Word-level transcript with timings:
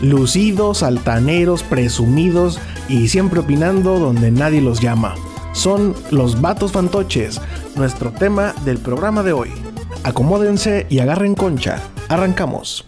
lucidos, 0.00 0.82
altaneros, 0.82 1.62
presumidos 1.62 2.58
y 2.88 3.08
siempre 3.08 3.40
opinando 3.40 3.98
donde 3.98 4.30
nadie 4.30 4.60
los 4.60 4.80
llama. 4.80 5.14
Son 5.52 5.94
los 6.10 6.40
vatos 6.40 6.72
fantoches, 6.72 7.40
nuestro 7.74 8.12
tema 8.12 8.54
del 8.64 8.78
programa 8.78 9.22
de 9.22 9.32
hoy. 9.32 9.50
Acomódense 10.04 10.86
y 10.88 11.00
agarren 11.00 11.34
concha. 11.34 11.82
Arrancamos. 12.08 12.86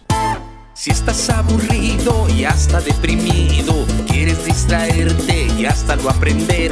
Si 0.73 0.89
estás 0.89 1.29
aburrido 1.29 2.27
y 2.29 2.45
hasta 2.45 2.81
deprimido, 2.81 3.85
quieres 4.07 4.43
distraerte 4.45 5.47
y 5.57 5.65
hasta 5.65 5.95
lo 5.95 6.09
aprender. 6.09 6.71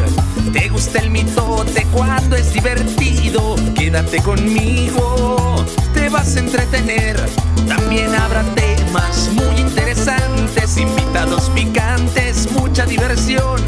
Te 0.52 0.70
gusta 0.70 1.00
el 1.00 1.12
mitote 1.12 1.86
cuando 1.94 2.36
es 2.36 2.52
divertido, 2.54 3.56
quédate 3.76 4.20
conmigo, 4.24 5.64
te 5.94 6.10
vas 6.10 6.36
a 6.36 6.40
entretener. 6.40 7.20
También 7.68 8.16
habrá 8.16 8.44
temas 8.90 9.30
muy 9.34 9.60
interesantes, 9.60 10.78
invitados 10.78 11.50
picantes, 11.52 12.52
mucha 12.52 12.86
diversión. 12.86 13.62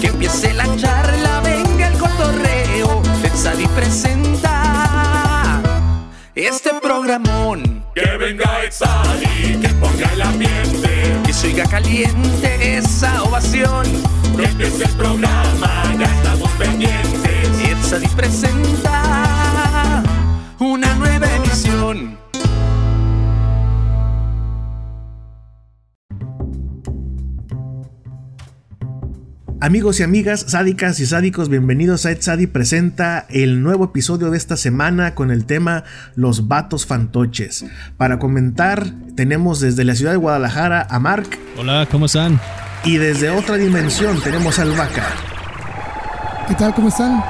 Que 0.00 0.08
empiece 0.08 0.52
la 0.52 0.64
charla, 0.76 1.40
venga 1.40 1.88
el 1.88 1.98
cotorreo, 1.98 3.02
y 3.58 3.66
presenta 3.68 5.62
este 6.34 6.74
programón. 6.82 7.84
Que 7.94 8.16
venga 8.18 8.64
Exali, 8.64 9.58
que 9.60 9.68
ponga 9.80 10.12
el 10.12 10.22
ambiente. 10.22 11.20
Que 11.24 11.32
se 11.32 11.46
oiga 11.48 11.64
caliente 11.64 12.76
esa 12.76 13.22
ovación. 13.22 13.86
Que 14.36 14.44
empiece 14.44 14.84
el 14.84 14.92
programa, 14.96 15.94
ya 15.98 16.06
estamos 16.06 16.50
pendientes. 16.52 17.60
Exali 17.60 18.08
presenta 18.08 19.45
Amigos 29.66 29.98
y 29.98 30.04
amigas, 30.04 30.44
sádicas 30.46 31.00
y 31.00 31.06
sádicos, 31.06 31.48
bienvenidos 31.48 32.06
a 32.06 32.12
Ed 32.12 32.18
Sadi 32.20 32.46
presenta 32.46 33.26
el 33.28 33.64
nuevo 33.64 33.86
episodio 33.86 34.30
de 34.30 34.38
esta 34.38 34.56
semana 34.56 35.16
con 35.16 35.32
el 35.32 35.44
tema 35.44 35.82
Los 36.14 36.46
vatos 36.46 36.86
fantoches. 36.86 37.64
Para 37.96 38.20
comentar, 38.20 38.86
tenemos 39.16 39.58
desde 39.58 39.82
la 39.82 39.96
ciudad 39.96 40.12
de 40.12 40.18
Guadalajara 40.18 40.86
a 40.88 41.00
Mark. 41.00 41.30
Hola, 41.58 41.88
¿cómo 41.90 42.06
están? 42.06 42.38
Y 42.84 42.98
desde 42.98 43.28
otra 43.30 43.56
dimensión 43.56 44.20
tenemos 44.22 44.60
al 44.60 44.70
Vaca. 44.70 45.04
¿Qué 46.46 46.54
tal? 46.54 46.72
¿Cómo 46.72 46.86
están? 46.86 47.24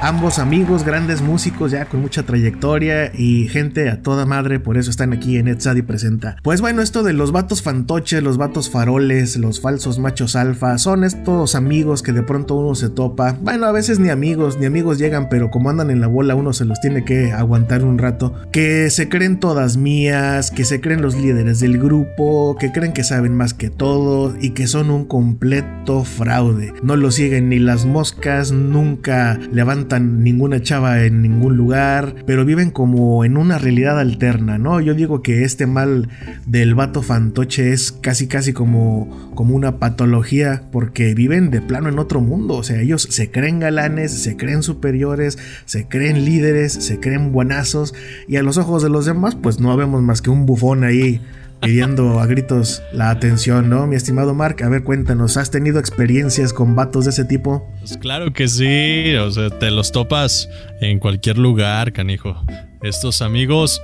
Ambos 0.00 0.38
amigos, 0.38 0.84
grandes 0.84 1.22
músicos 1.22 1.72
ya 1.72 1.86
con 1.86 2.00
mucha 2.00 2.22
trayectoria 2.22 3.10
y 3.12 3.48
gente 3.48 3.90
a 3.90 4.00
toda 4.00 4.26
madre, 4.26 4.60
por 4.60 4.78
eso 4.78 4.90
están 4.90 5.12
aquí 5.12 5.38
en 5.38 5.48
Etzadi 5.48 5.82
Presenta. 5.82 6.36
Pues 6.44 6.60
bueno, 6.60 6.82
esto 6.82 7.02
de 7.02 7.12
los 7.12 7.32
vatos 7.32 7.62
fantoches, 7.62 8.22
los 8.22 8.38
vatos 8.38 8.70
faroles, 8.70 9.36
los 9.36 9.60
falsos 9.60 9.98
machos 9.98 10.36
alfa, 10.36 10.78
son 10.78 11.02
estos 11.02 11.56
amigos 11.56 12.04
que 12.04 12.12
de 12.12 12.22
pronto 12.22 12.54
uno 12.54 12.76
se 12.76 12.90
topa. 12.90 13.36
Bueno, 13.42 13.66
a 13.66 13.72
veces 13.72 13.98
ni 13.98 14.08
amigos, 14.08 14.56
ni 14.60 14.66
amigos 14.66 14.98
llegan, 14.98 15.28
pero 15.28 15.50
como 15.50 15.68
andan 15.68 15.90
en 15.90 16.00
la 16.00 16.06
bola 16.06 16.36
uno 16.36 16.52
se 16.52 16.64
los 16.64 16.80
tiene 16.80 17.04
que 17.04 17.32
aguantar 17.32 17.82
un 17.82 17.98
rato. 17.98 18.34
Que 18.52 18.90
se 18.90 19.08
creen 19.08 19.40
todas 19.40 19.76
mías, 19.76 20.52
que 20.52 20.64
se 20.64 20.80
creen 20.80 21.02
los 21.02 21.16
líderes 21.16 21.58
del 21.58 21.76
grupo, 21.76 22.56
que 22.60 22.70
creen 22.70 22.92
que 22.92 23.02
saben 23.02 23.34
más 23.34 23.52
que 23.52 23.68
todo 23.68 24.32
y 24.40 24.50
que 24.50 24.68
son 24.68 24.90
un 24.90 25.06
completo 25.06 26.04
fraude. 26.04 26.72
No 26.84 26.94
lo 26.94 27.10
siguen 27.10 27.48
ni 27.48 27.58
las 27.58 27.84
moscas, 27.84 28.52
nunca 28.52 29.40
levantan 29.50 29.87
ninguna 29.98 30.60
chava 30.60 31.04
en 31.04 31.22
ningún 31.22 31.56
lugar, 31.56 32.14
pero 32.26 32.44
viven 32.44 32.70
como 32.70 33.24
en 33.24 33.36
una 33.36 33.58
realidad 33.58 33.98
alterna, 33.98 34.58
¿no? 34.58 34.80
Yo 34.80 34.94
digo 34.94 35.22
que 35.22 35.44
este 35.44 35.66
mal 35.66 36.08
del 36.46 36.74
vato 36.74 37.02
fantoche 37.02 37.72
es 37.72 37.92
casi 37.92 38.26
casi 38.26 38.52
como, 38.52 39.32
como 39.34 39.54
una 39.54 39.78
patología 39.78 40.64
porque 40.70 41.14
viven 41.14 41.50
de 41.50 41.60
plano 41.60 41.88
en 41.88 41.98
otro 41.98 42.20
mundo, 42.20 42.56
o 42.56 42.62
sea, 42.62 42.80
ellos 42.80 43.08
se 43.10 43.30
creen 43.30 43.60
galanes, 43.60 44.12
se 44.12 44.36
creen 44.36 44.62
superiores, 44.62 45.38
se 45.64 45.88
creen 45.88 46.24
líderes, 46.24 46.72
se 46.72 47.00
creen 47.00 47.32
buenazos 47.32 47.94
y 48.26 48.36
a 48.36 48.42
los 48.42 48.58
ojos 48.58 48.82
de 48.82 48.90
los 48.90 49.06
demás 49.06 49.34
pues 49.34 49.60
no 49.60 49.76
vemos 49.76 50.02
más 50.02 50.22
que 50.22 50.30
un 50.30 50.46
bufón 50.46 50.84
ahí 50.84 51.20
pidiendo 51.60 52.20
a 52.20 52.26
gritos 52.26 52.82
la 52.92 53.10
atención, 53.10 53.68
¿no? 53.68 53.86
Mi 53.86 53.96
estimado 53.96 54.34
Mark, 54.34 54.62
a 54.62 54.68
ver, 54.68 54.84
cuéntanos, 54.84 55.36
¿has 55.36 55.50
tenido 55.50 55.78
experiencias 55.78 56.52
con 56.52 56.74
vatos 56.74 57.04
de 57.04 57.10
ese 57.10 57.24
tipo? 57.24 57.68
Pues 57.80 57.96
claro 57.96 58.32
que 58.32 58.48
sí, 58.48 59.14
o 59.16 59.30
sea, 59.30 59.50
te 59.50 59.70
los 59.70 59.92
topas 59.92 60.48
en 60.80 60.98
cualquier 60.98 61.38
lugar, 61.38 61.92
canijo. 61.92 62.36
Estos 62.82 63.22
amigos, 63.22 63.82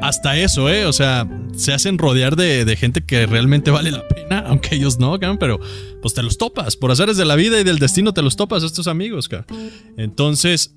hasta 0.00 0.36
eso, 0.38 0.68
¿eh? 0.68 0.86
O 0.86 0.92
sea, 0.92 1.26
se 1.56 1.72
hacen 1.72 1.98
rodear 1.98 2.36
de, 2.36 2.76
gente 2.76 3.02
que 3.02 3.26
realmente 3.26 3.70
vale 3.70 3.90
la 3.90 4.06
pena, 4.06 4.38
aunque 4.46 4.76
ellos 4.76 4.98
no, 4.98 5.18
pero 5.38 5.58
pues 6.02 6.14
te 6.14 6.22
los 6.22 6.38
topas, 6.38 6.76
por 6.76 6.90
haceres 6.90 7.16
de 7.16 7.24
la 7.24 7.36
vida 7.36 7.60
y 7.60 7.64
del 7.64 7.78
destino 7.78 8.12
te 8.12 8.22
los 8.22 8.36
topas 8.36 8.62
estos 8.62 8.86
amigos, 8.86 9.28
cara. 9.28 9.46
Entonces, 9.96 10.74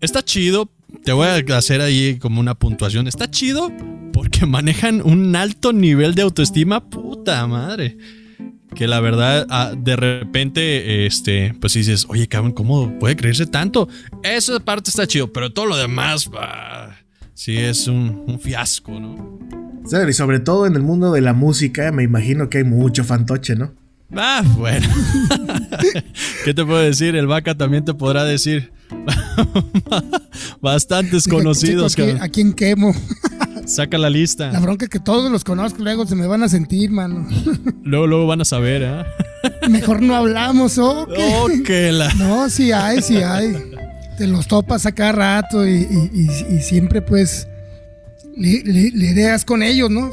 está 0.00 0.22
chido, 0.22 0.70
te 1.04 1.12
voy 1.12 1.26
a 1.26 1.56
hacer 1.56 1.80
ahí 1.80 2.18
como 2.18 2.40
una 2.40 2.54
puntuación, 2.54 3.08
está 3.08 3.30
chido 3.30 3.72
porque 4.12 4.46
manejan 4.46 5.02
un 5.02 5.34
alto 5.36 5.72
nivel 5.72 6.14
de 6.14 6.22
autoestima, 6.22 6.88
puta 6.88 7.46
madre. 7.46 7.96
Que 8.74 8.86
la 8.86 9.00
verdad, 9.00 9.46
ah, 9.50 9.72
de 9.76 9.96
repente, 9.96 11.06
este, 11.06 11.54
pues 11.60 11.74
dices, 11.74 12.06
oye, 12.08 12.28
cabrón, 12.28 12.52
¿cómo 12.52 12.98
puede 12.98 13.16
creerse 13.16 13.46
tanto? 13.46 13.88
Esa 14.22 14.60
parte 14.60 14.90
está 14.90 15.06
chido, 15.06 15.32
pero 15.32 15.52
todo 15.52 15.66
lo 15.66 15.76
demás, 15.76 16.30
sí 17.34 17.56
es 17.56 17.88
un, 17.88 18.38
fiasco, 18.40 19.00
¿no? 19.00 19.38
Y 20.08 20.12
sobre 20.12 20.38
todo 20.38 20.66
en 20.66 20.76
el 20.76 20.82
mundo 20.82 21.10
de 21.10 21.20
la 21.20 21.32
música, 21.32 21.90
me 21.90 22.04
imagino 22.04 22.48
que 22.48 22.58
hay 22.58 22.64
mucho 22.64 23.02
fantoche, 23.02 23.56
¿no? 23.56 23.72
Ah, 24.14 24.42
bueno. 24.56 24.88
¿Qué 26.44 26.54
te 26.54 26.64
puedo 26.64 26.78
decir? 26.78 27.16
El 27.16 27.26
vaca 27.26 27.56
también 27.56 27.84
te 27.84 27.94
podrá 27.94 28.24
decir. 28.24 28.72
Bastantes 30.60 31.26
conocidos. 31.26 31.96
¿A 32.20 32.28
quién 32.28 32.52
quemo? 32.52 32.94
Saca 33.70 33.98
la 33.98 34.10
lista. 34.10 34.50
La 34.50 34.58
bronca 34.58 34.86
es 34.86 34.88
que 34.88 34.98
todos 34.98 35.30
los 35.30 35.44
conozco, 35.44 35.84
luego 35.84 36.04
se 36.04 36.16
me 36.16 36.26
van 36.26 36.42
a 36.42 36.48
sentir, 36.48 36.90
mano. 36.90 37.24
luego, 37.84 38.08
luego 38.08 38.26
van 38.26 38.40
a 38.40 38.44
saber, 38.44 38.82
¿eh? 38.82 39.04
Mejor 39.70 40.02
no 40.02 40.16
hablamos, 40.16 40.76
¿o 40.78 41.06
qué? 41.64 41.92
la... 41.92 42.12
No, 42.18 42.50
sí 42.50 42.72
hay, 42.72 43.00
sí 43.00 43.18
hay. 43.18 43.54
Te 44.18 44.26
los 44.26 44.48
topas 44.48 44.86
a 44.86 44.92
cada 44.92 45.12
rato 45.12 45.68
y, 45.68 45.86
siempre, 46.60 47.00
pues, 47.00 47.46
lidias 48.34 49.44
con 49.44 49.62
ellos, 49.62 49.88
¿no? 49.88 50.10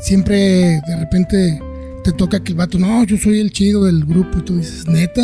Siempre, 0.00 0.80
de 0.84 0.96
repente, 0.98 1.60
te 2.02 2.10
toca 2.10 2.42
que 2.42 2.50
el 2.50 2.58
vato, 2.58 2.80
no, 2.80 3.04
yo 3.04 3.16
soy 3.16 3.38
el 3.38 3.52
chido 3.52 3.84
del 3.84 4.04
grupo. 4.04 4.38
Y 4.40 4.42
tú 4.42 4.56
dices, 4.56 4.88
neta, 4.88 5.22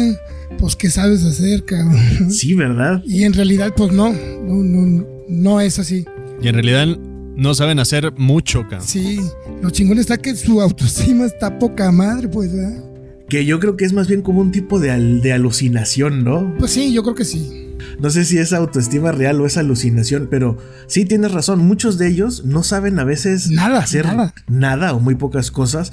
pues, 0.59 0.77
¿qué 0.77 0.91
sabes 0.91 1.25
hacer, 1.25 1.65
cabrón? 1.65 2.31
Sí, 2.31 2.55
¿verdad? 2.55 3.03
Y 3.05 3.25
en 3.25 3.33
realidad, 3.33 3.73
pues, 3.77 3.91
no, 3.91 4.13
no, 4.13 4.55
no, 4.63 5.07
no 5.29 5.61
es 5.61 5.81
así. 5.81 6.05
Y 6.41 6.47
en 6.47 6.55
realidad 6.55 6.97
no 7.37 7.55
saben 7.55 7.79
hacer 7.79 8.13
mucho, 8.17 8.63
cabrón. 8.63 8.87
Sí, 8.87 9.21
lo 9.63 9.71
chingón 9.71 9.99
está 9.99 10.17
que 10.17 10.35
su 10.37 10.61
autoestima 10.61 11.27
está 11.27 11.59
poca 11.59 11.91
madre, 11.91 12.29
pues, 12.29 12.53
¿verdad? 12.53 12.83
Que 13.29 13.45
yo 13.45 13.59
creo 13.59 13.77
que 13.77 13.85
es 13.85 13.93
más 13.93 14.07
bien 14.07 14.23
como 14.23 14.41
un 14.41 14.53
tipo 14.53 14.79
de, 14.79 14.97
de 15.21 15.33
alucinación, 15.33 16.25
¿no? 16.25 16.55
Pues 16.59 16.73
sí, 16.73 16.93
yo 16.93 17.03
creo 17.03 17.15
que 17.15 17.25
sí. 17.25 17.65
No 17.99 18.11
sé 18.11 18.25
si 18.25 18.39
es 18.39 18.53
autoestima 18.53 19.13
real 19.13 19.41
o 19.41 19.47
es 19.47 19.57
alucinación, 19.57 20.29
pero 20.31 20.59
sí 20.87 21.05
tienes 21.05 21.33
razón. 21.33 21.61
Muchos 21.61 21.99
de 21.99 22.09
ellos 22.09 22.45
no 22.45 22.63
saben 22.63 22.99
a 22.99 23.05
veces 23.05 23.51
nada, 23.51 23.79
hacer 23.79 24.07
nada. 24.49 24.93
o 24.93 25.01
muy 25.01 25.15
pocas 25.15 25.51
cosas. 25.51 25.93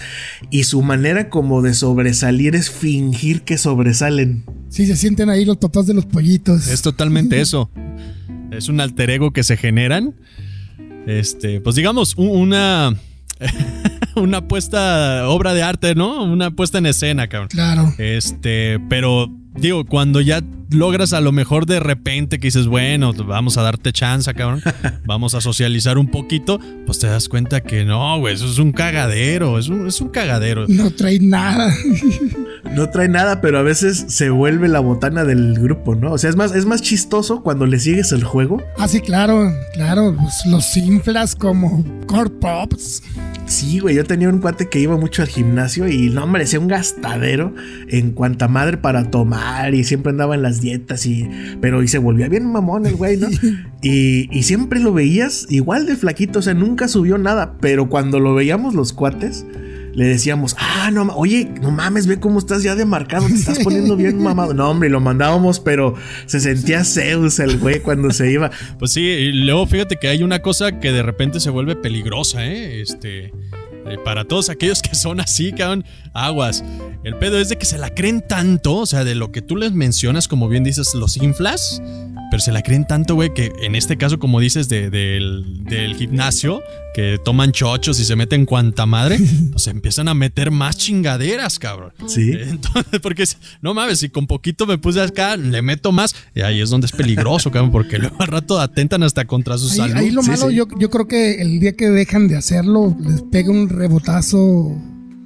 Y 0.50 0.64
su 0.66 0.82
manera 0.82 1.30
como 1.30 1.62
de 1.62 1.74
sobresalir 1.74 2.56
es 2.56 2.70
fingir 2.70 3.44
que 3.44 3.58
sobresalen. 3.58 4.44
Sí, 4.70 4.86
se 4.86 4.96
sienten 4.96 5.30
ahí 5.30 5.46
los 5.46 5.58
papás 5.58 5.88
de 5.88 5.94
los 5.94 6.06
pollitos. 6.06 6.68
Es 6.68 6.82
totalmente 6.82 7.40
eso. 7.42 7.70
Es 8.52 8.68
un 8.68 8.82
alter 8.82 9.10
ego 9.10 9.32
que 9.32 9.44
se 9.44 9.56
generan 9.58 10.16
este, 11.08 11.62
pues 11.62 11.76
digamos, 11.76 12.16
una. 12.18 12.96
una 14.16 14.48
puesta 14.48 15.28
obra 15.30 15.54
de 15.54 15.64
arte, 15.64 15.96
¿no? 15.96 16.24
Una 16.24 16.52
puesta 16.52 16.78
en 16.78 16.86
escena, 16.86 17.28
cabrón. 17.28 17.50
Claro. 17.50 17.94
Este, 17.98 18.80
pero 18.90 19.30
digo, 19.56 19.86
cuando 19.86 20.22
ya 20.22 20.42
logras 20.70 21.14
a 21.14 21.22
lo 21.22 21.32
mejor 21.32 21.66
de 21.66 21.80
repente 21.80 22.40
que 22.40 22.48
dices, 22.48 22.68
bueno, 22.68 23.14
vamos 23.14 23.58
a 23.58 23.62
darte 23.62 23.92
chance, 23.92 24.34
cabrón, 24.34 24.62
vamos 25.06 25.36
a 25.36 25.42
socializar 25.42 25.98
un 25.98 26.08
poquito, 26.08 26.60
pues 26.86 27.00
te 27.00 27.08
das 27.08 27.28
cuenta 27.30 27.62
que 27.62 27.84
no, 27.84 28.20
güey, 28.20 28.34
eso 28.34 28.46
es 28.46 28.58
un 28.58 28.72
cagadero, 28.72 29.60
es 29.60 29.68
un, 29.68 29.88
es 29.88 30.00
un 30.02 30.10
cagadero. 30.10 30.66
No 30.68 30.92
trae 30.92 31.20
nada. 31.20 31.74
No 32.72 32.90
trae 32.90 33.10
nada, 33.10 33.42
pero 33.42 33.58
a 33.58 33.64
veces 33.64 34.06
se 34.08 34.30
vuelve 34.30 34.70
la 34.70 34.80
botana 34.80 35.26
del 35.26 35.60
grupo, 35.60 35.96
¿no? 35.96 36.14
O 36.14 36.18
sea, 36.18 36.30
es 36.30 36.38
más, 36.38 36.56
es 36.56 36.66
más 36.66 36.82
chistoso 36.82 37.42
cuando 37.42 37.66
le 37.66 37.80
sigues 37.80 38.14
el 38.14 38.24
juego. 38.24 38.64
Ah, 38.78 38.88
sí, 38.88 39.02
claro, 39.02 39.52
claro, 39.74 40.16
pues 40.18 40.46
los 40.46 40.78
inflas 40.78 41.36
como 41.36 41.84
core 42.06 42.30
pops. 42.30 43.04
Sí, 43.52 43.80
güey, 43.80 43.96
yo 43.96 44.06
tenía 44.06 44.30
un 44.30 44.40
cuate 44.40 44.70
que 44.70 44.80
iba 44.80 44.96
mucho 44.96 45.24
al 45.24 45.28
gimnasio 45.28 45.90
y 45.90 46.10
no 46.10 46.26
merecía 46.26 46.58
un 46.58 46.70
gastadero 46.70 47.54
en 47.90 48.12
cuanta 48.12 48.48
madre 48.48 48.78
para 48.78 49.12
tomar 49.12 49.76
y 49.76 49.84
siempre 49.84 50.12
andaba 50.12 50.36
en 50.36 50.42
las 50.42 50.62
dietas 50.62 51.06
y. 51.06 51.30
Pero 51.60 51.84
y 51.84 51.90
se 51.90 51.98
volvía 51.98 52.30
bien 52.30 52.50
mamón 52.50 52.86
el 52.86 52.96
güey, 52.96 53.18
¿no? 53.18 53.28
y, 53.82 54.30
y 54.32 54.44
siempre 54.44 54.80
lo 54.80 54.94
veías 54.94 55.48
igual 55.50 55.86
de 55.86 55.98
flaquito, 55.98 56.40
o 56.40 56.42
sea, 56.42 56.54
nunca 56.54 56.88
subió 56.88 57.18
nada. 57.18 57.58
Pero 57.60 57.90
cuando 57.90 58.22
lo 58.22 58.34
veíamos 58.34 58.74
los 58.74 58.94
cuates 58.94 59.46
le 59.94 60.06
decíamos, 60.06 60.56
ah, 60.60 60.90
no, 60.92 61.04
oye, 61.16 61.52
no 61.62 61.72
mames, 61.72 62.08
ve 62.08 62.20
cómo 62.20 62.40
estás 62.40 62.64
ya 62.64 62.76
demarcado, 62.76 63.28
te 63.28 63.34
estás 63.34 63.60
poniendo 63.60 63.96
bien 63.96 64.18
mamado. 64.24 64.54
No, 64.54 64.70
hombre, 64.70 64.90
lo 64.90 65.00
mandábamos, 65.00 65.60
pero 65.60 65.96
se 66.26 66.40
sentía 66.40 66.84
Zeus 66.84 67.40
el 67.40 67.58
güey 67.58 67.82
cuando 67.82 68.12
se 68.12 68.32
iba. 68.32 68.52
Pues 68.80 68.92
sí, 68.94 69.02
y 69.02 69.32
luego 69.32 69.66
fíjate 69.68 69.98
que 69.98 70.08
hay 70.08 70.24
una 70.24 70.42
cosa 70.42 70.80
que 70.80 70.92
de 70.92 71.04
repente 71.04 71.40
se 71.40 71.50
vuelve 71.50 71.76
peligrosa, 71.76 72.46
¿eh? 72.46 72.82
Este. 72.82 73.26
eh, 73.26 73.98
Para 74.06 74.26
todos 74.26 74.50
aquellos 74.50 74.82
que 74.82 74.96
son 74.96 75.20
así, 75.20 75.52
cabrón, 75.52 75.84
aguas. 76.14 76.64
El 77.04 77.16
pedo 77.16 77.40
es 77.40 77.50
de 77.50 77.58
que 77.58 77.66
se 77.66 77.78
la 77.80 77.90
creen 77.94 78.24
tanto, 78.28 78.76
o 78.78 78.86
sea, 78.86 79.04
de 79.04 79.16
lo 79.16 79.32
que 79.32 79.42
tú 79.42 79.56
les 79.58 79.72
mencionas, 79.74 80.28
como 80.28 80.48
bien 80.48 80.64
dices, 80.64 80.94
los 80.94 81.18
inflas, 81.18 81.82
pero 82.30 82.40
se 82.42 82.52
la 82.52 82.62
creen 82.62 82.86
tanto, 82.86 83.16
güey, 83.16 83.34
que 83.34 83.52
en 83.64 83.74
este 83.76 83.98
caso, 83.98 84.20
como 84.20 84.40
dices, 84.40 84.70
de- 84.70 84.90
del, 84.92 85.64
del 85.66 85.96
gimnasio, 85.96 86.62
que 86.94 87.18
toman 87.24 87.52
chochos 87.52 88.00
y 88.00 88.06
se 88.06 88.16
meten 88.16 88.46
cuanta 88.46 88.86
madre, 88.86 89.18
pues 89.52 89.68
empiezan 89.68 90.08
a 90.08 90.14
meter 90.14 90.52
más 90.52 90.78
chingaderas, 90.78 91.58
cabrón. 91.60 91.94
Sí. 92.08 92.32
Entonces, 92.40 93.00
porque 93.02 93.24
no 93.62 93.74
mames, 93.74 94.00
si 94.00 94.10
con 94.10 94.28
poquito 94.28 94.66
me 94.68 94.78
puse 94.78 95.02
acá, 95.02 95.38
le 95.38 95.62
meto 95.62 95.92
más, 95.92 96.16
y 96.36 96.42
ahí 96.42 96.60
es 96.62 96.70
donde 96.70 96.86
es 96.88 96.92
peligroso, 96.92 97.52
cabrón, 97.52 97.72
porque 97.72 97.98
luego 97.98 98.16
al 98.20 98.28
rato 98.28 98.60
atentan 98.60 99.04
hasta 99.04 99.26
contra 99.26 99.58
su 99.58 99.70
Ahí, 99.70 99.78
salud. 99.78 99.96
ahí 99.96 100.12
lo 100.12 100.22
Sí, 100.24 100.30
malo, 100.32 100.50
sí. 100.50 100.56
Yo, 100.56 100.68
yo 100.80 100.90
creo 100.90 101.08
que 101.08 101.42
el 101.42 101.60
día 101.60 101.74
que 101.74 101.90
dejan 101.90 102.28
de 102.28 102.38
hacerlo, 102.38 102.96
les 103.00 103.22
pega 103.24 103.52
un 103.52 103.70
rebotazo 103.70 104.76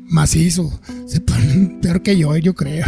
macizo. 0.08 0.80
Se 1.08 1.20
ponen 1.20 1.80
peor 1.82 2.02
que 2.04 2.18
yo, 2.18 2.36
yo 2.38 2.54
creo. 2.54 2.86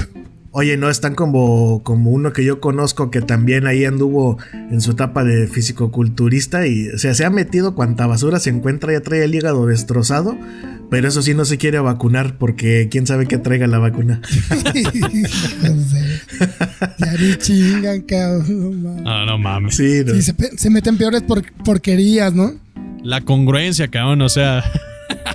Oye, 0.51 0.75
no 0.77 0.89
están 0.89 1.13
como, 1.13 1.83
como 1.83 2.09
uno 2.11 2.33
que 2.33 2.43
yo 2.43 2.59
conozco 2.59 3.11
que 3.11 3.21
también 3.21 3.67
ahí 3.67 3.85
anduvo 3.85 4.37
en 4.71 4.81
su 4.81 4.91
etapa 4.91 5.23
de 5.23 5.47
fisicoculturista 5.47 6.65
y 6.65 6.89
o 6.89 6.97
sea, 6.97 7.13
se 7.13 7.25
ha 7.25 7.29
metido 7.29 7.75
cuanta 7.75 8.07
basura 8.07 8.39
se 8.39 8.49
encuentra, 8.49 8.91
ya 8.93 9.01
trae 9.01 9.23
el 9.23 9.35
hígado 9.35 9.67
destrozado, 9.67 10.35
pero 10.89 11.07
eso 11.07 11.21
sí 11.21 11.33
no 11.35 11.45
se 11.45 11.57
quiere 11.57 11.79
vacunar 11.79 12.37
porque 12.39 12.87
quién 12.89 13.05
sabe 13.05 13.27
qué 13.27 13.37
traiga 13.37 13.67
la 13.67 13.77
vacuna. 13.79 14.21
Ya 16.99 17.13
ni 17.13 17.35
chingan, 17.37 18.01
cabrón. 18.01 18.45
no 18.83 18.89
mames. 18.89 19.03
Ah, 19.05 19.23
no 19.27 19.37
mames. 19.37 19.75
Sí, 19.75 20.01
no. 20.05 20.13
Sí, 20.13 20.21
se, 20.21 20.33
pe- 20.33 20.57
se 20.57 20.69
meten 20.69 20.97
peores 20.97 21.21
por- 21.23 21.51
porquerías, 21.63 22.33
¿no? 22.33 22.53
La 23.03 23.21
congruencia, 23.21 23.87
cabrón, 23.87 24.21
o 24.21 24.29
sea. 24.29 24.63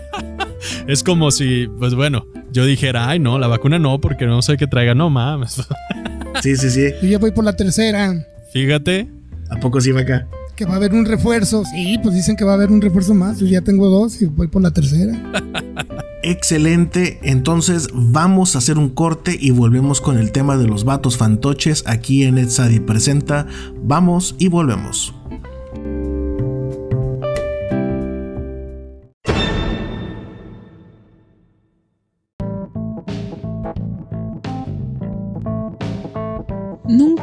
es 0.88 1.02
como 1.02 1.30
si, 1.30 1.68
pues 1.78 1.94
bueno, 1.94 2.24
yo 2.52 2.66
dijera, 2.66 3.08
ay, 3.08 3.18
no, 3.18 3.38
la 3.38 3.48
vacuna 3.48 3.78
no, 3.78 4.00
porque 4.00 4.26
no 4.26 4.42
sé 4.42 4.56
qué 4.56 4.66
traiga. 4.66 4.94
No 4.94 5.10
mames. 5.10 5.62
sí, 6.42 6.56
sí, 6.56 6.70
sí. 6.70 6.90
Yo 7.02 7.08
ya 7.08 7.18
voy 7.18 7.32
por 7.32 7.44
la 7.44 7.54
tercera. 7.54 8.26
Fíjate. 8.52 9.08
¿A 9.50 9.56
poco 9.56 9.80
sí 9.80 9.90
va 9.92 10.02
acá? 10.02 10.26
Que 10.56 10.64
va 10.64 10.74
a 10.74 10.76
haber 10.76 10.92
un 10.92 11.04
refuerzo. 11.04 11.64
Sí, 11.64 11.98
pues 12.02 12.14
dicen 12.14 12.36
que 12.36 12.44
va 12.44 12.52
a 12.52 12.54
haber 12.54 12.70
un 12.70 12.80
refuerzo 12.80 13.14
más. 13.14 13.38
Yo 13.38 13.46
ya 13.46 13.62
tengo 13.62 13.88
dos 13.88 14.20
y 14.20 14.26
voy 14.26 14.48
por 14.48 14.62
la 14.62 14.70
tercera. 14.70 15.12
Excelente, 16.24 17.18
entonces 17.24 17.88
vamos 17.92 18.54
a 18.54 18.58
hacer 18.58 18.78
un 18.78 18.90
corte 18.90 19.36
y 19.38 19.50
volvemos 19.50 20.00
con 20.00 20.18
el 20.18 20.30
tema 20.30 20.56
de 20.56 20.68
los 20.68 20.84
vatos 20.84 21.16
fantoches 21.16 21.82
aquí 21.86 22.22
en 22.22 22.38
Edsadi 22.38 22.78
Presenta. 22.78 23.46
Vamos 23.82 24.36
y 24.38 24.46
volvemos. 24.46 25.12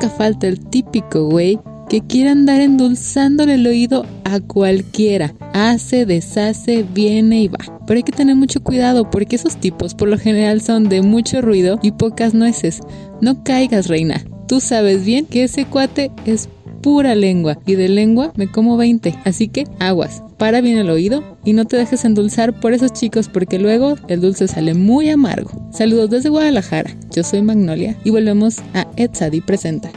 Falta 0.08 0.48
el 0.48 0.60
típico 0.60 1.26
güey 1.26 1.60
que 1.90 2.02
quiere 2.02 2.30
andar 2.30 2.62
endulzándole 2.62 3.56
el 3.56 3.68
oído 3.68 4.06
a 4.24 4.40
cualquiera. 4.40 5.34
Hace, 5.54 6.06
deshace, 6.06 6.86
viene 6.94 7.42
y 7.42 7.48
va. 7.48 7.60
Pero 7.88 7.98
hay 7.98 8.04
que 8.04 8.12
tener 8.12 8.36
mucho 8.36 8.62
cuidado 8.62 9.10
porque 9.10 9.36
esos 9.36 9.58
tipos 9.58 9.96
por 9.96 10.08
lo 10.08 10.18
general 10.18 10.62
son 10.62 10.88
de 10.88 11.02
mucho 11.02 11.42
ruido 11.42 11.80
y 11.82 11.92
pocas 11.92 12.34
nueces. 12.36 12.82
No 13.22 13.44
caigas, 13.44 13.88
reina. 13.88 14.24
Tú 14.48 14.62
sabes 14.62 15.04
bien 15.04 15.26
que 15.26 15.44
ese 15.44 15.66
cuate 15.66 16.12
es 16.26 16.48
pura 16.82 17.16
lengua 17.16 17.60
y 17.66 17.76
de 17.76 17.90
lengua 17.90 18.32
me 18.36 18.50
como 18.52 18.78
20. 18.78 19.16
Así 19.26 19.48
que 19.48 19.66
aguas, 19.80 20.24
para 20.38 20.62
bien 20.62 20.78
el 20.78 20.90
oído 20.90 21.38
y 21.46 21.54
no 21.54 21.66
te 21.66 21.78
dejes 21.78 22.06
endulzar 22.06 22.60
por 22.60 22.74
esos 22.74 22.94
chicos 22.94 23.30
porque 23.30 23.60
luego 23.60 23.96
el 24.08 24.22
dulce 24.22 24.48
sale 24.48 24.74
muy 24.74 25.10
amargo. 25.10 25.52
Saludos 25.72 26.10
desde 26.10 26.30
Guadalajara. 26.30 26.96
Yo 27.12 27.24
soy 27.24 27.42
Magnolia 27.42 27.96
y 28.04 28.10
volvemos 28.12 28.60
a 28.74 28.88
Edsadi 28.96 29.42
Presenta. 29.42 29.90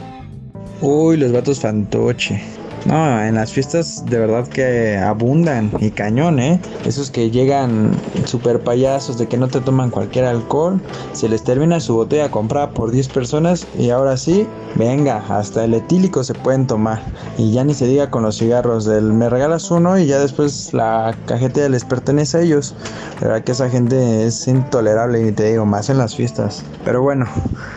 Uy, 0.81 1.17
los 1.17 1.31
vatos 1.31 1.59
fantoche. 1.59 2.41
No, 2.85 3.23
en 3.23 3.35
las 3.35 3.53
fiestas 3.53 4.03
de 4.05 4.19
verdad 4.19 4.45
que 4.47 4.97
abundan 4.97 5.71
y 5.79 5.91
cañón, 5.91 6.39
¿eh? 6.39 6.59
Esos 6.85 7.09
que 7.09 7.31
llegan 7.31 7.91
super 8.25 8.61
payasos 8.61 9.17
de 9.17 9.27
que 9.27 9.37
no 9.37 9.47
te 9.47 9.61
toman 9.61 9.89
cualquier 9.89 10.25
alcohol, 10.25 10.81
se 11.13 11.29
les 11.29 11.43
termina 11.43 11.79
su 11.79 11.95
botella 11.95 12.29
comprada 12.29 12.71
por 12.71 12.91
10 12.91 13.07
personas 13.09 13.65
y 13.79 13.89
ahora 13.89 14.17
sí, 14.17 14.45
venga, 14.75 15.23
hasta 15.29 15.63
el 15.63 15.75
etílico 15.75 16.25
se 16.25 16.33
pueden 16.33 16.67
tomar. 16.67 17.01
Y 17.37 17.53
ya 17.53 17.63
ni 17.63 17.73
se 17.73 17.87
diga 17.87 18.09
con 18.09 18.23
los 18.23 18.37
cigarros 18.37 18.83
del 18.83 19.13
me 19.13 19.29
regalas 19.29 19.71
uno 19.71 19.97
y 19.97 20.05
ya 20.07 20.19
después 20.19 20.73
la 20.73 21.15
cajetilla 21.25 21.69
les 21.69 21.85
pertenece 21.85 22.37
a 22.37 22.41
ellos. 22.41 22.75
La 23.21 23.29
verdad 23.29 23.43
que 23.45 23.53
esa 23.53 23.69
gente 23.69 24.25
es 24.25 24.45
intolerable 24.47 25.25
y 25.25 25.31
te 25.31 25.51
digo, 25.51 25.65
más 25.65 25.89
en 25.89 25.97
las 25.97 26.15
fiestas. 26.15 26.65
Pero 26.83 27.01
bueno, 27.01 27.27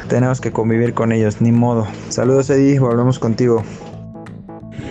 tenemos 0.08 0.41
que 0.41 0.50
convivir 0.50 0.94
con 0.94 1.12
ellos, 1.12 1.41
ni 1.41 1.53
modo. 1.53 1.87
Saludos 2.08 2.50
Eddie, 2.50 2.81
volvemos 2.81 3.20
contigo. 3.20 3.62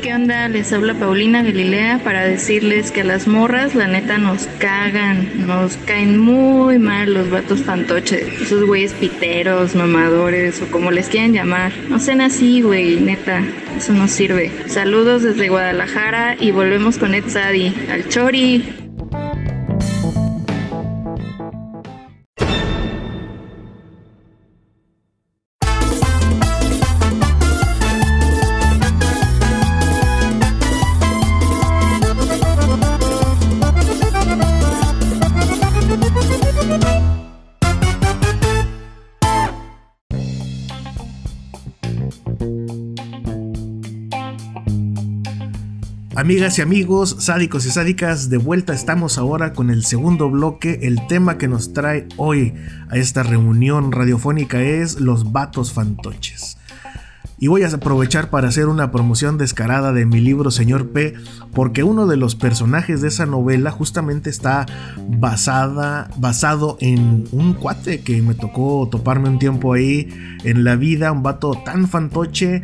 ¿Qué 0.05 0.13
onda? 0.13 0.47
Les 0.49 0.71
habla 0.71 0.93
Paulina 0.93 1.41
Galilea 1.41 1.99
para 2.03 2.25
decirles 2.25 2.91
que 2.91 3.01
a 3.01 3.03
las 3.03 3.27
morras 3.27 3.73
la 3.73 3.87
neta 3.87 4.19
nos 4.19 4.45
cagan, 4.59 5.47
nos 5.47 5.77
caen 5.77 6.19
muy 6.19 6.77
mal 6.77 7.11
los 7.11 7.31
vatos 7.31 7.63
fantoches, 7.63 8.39
esos 8.39 8.67
güeyes 8.67 8.93
piteros, 8.93 9.73
mamadores 9.73 10.61
o 10.61 10.67
como 10.67 10.91
les 10.91 11.09
quieran 11.09 11.33
llamar. 11.33 11.71
No 11.89 11.97
sean 11.97 12.21
así, 12.21 12.61
güey, 12.61 12.99
neta, 12.99 13.41
eso 13.75 13.93
no 13.93 14.07
sirve. 14.07 14.51
Saludos 14.67 15.23
desde 15.23 15.49
Guadalajara 15.49 16.37
y 16.39 16.51
volvemos 16.51 16.99
con 16.99 17.15
Ed 17.15 17.27
Sadi. 17.27 17.73
Al 17.89 18.07
Chori. 18.07 18.84
Amigas 46.25 46.57
y 46.57 46.63
amigos, 46.63 47.17
sádicos 47.19 47.67
y 47.67 47.69
sádicas, 47.69 48.31
de 48.31 48.37
vuelta 48.37 48.73
estamos 48.73 49.19
ahora 49.19 49.53
con 49.53 49.69
el 49.69 49.85
segundo 49.85 50.27
bloque. 50.27 50.79
El 50.81 51.05
tema 51.05 51.37
que 51.37 51.47
nos 51.47 51.71
trae 51.71 52.07
hoy 52.17 52.55
a 52.89 52.97
esta 52.97 53.21
reunión 53.21 53.91
radiofónica 53.91 54.59
es 54.59 54.99
los 54.99 55.31
vatos 55.33 55.71
fantoches. 55.71 56.57
Y 57.37 57.45
voy 57.45 57.61
a 57.61 57.67
aprovechar 57.67 58.31
para 58.31 58.47
hacer 58.47 58.69
una 58.69 58.91
promoción 58.91 59.37
descarada 59.37 59.93
de 59.93 60.07
mi 60.07 60.19
libro 60.19 60.49
Señor 60.49 60.89
P, 60.89 61.13
porque 61.53 61.83
uno 61.83 62.07
de 62.07 62.17
los 62.17 62.33
personajes 62.33 63.01
de 63.01 63.09
esa 63.09 63.27
novela 63.27 63.69
justamente 63.69 64.31
está 64.31 64.65
basada, 65.07 66.09
basado 66.17 66.77
en 66.79 67.25
un 67.33 67.53
cuate 67.53 67.99
que 68.01 68.19
me 68.23 68.33
tocó 68.33 68.89
toparme 68.89 69.29
un 69.29 69.37
tiempo 69.37 69.73
ahí 69.73 70.09
en 70.43 70.63
la 70.63 70.75
vida, 70.75 71.11
un 71.11 71.21
vato 71.21 71.61
tan 71.63 71.87
fantoche 71.87 72.63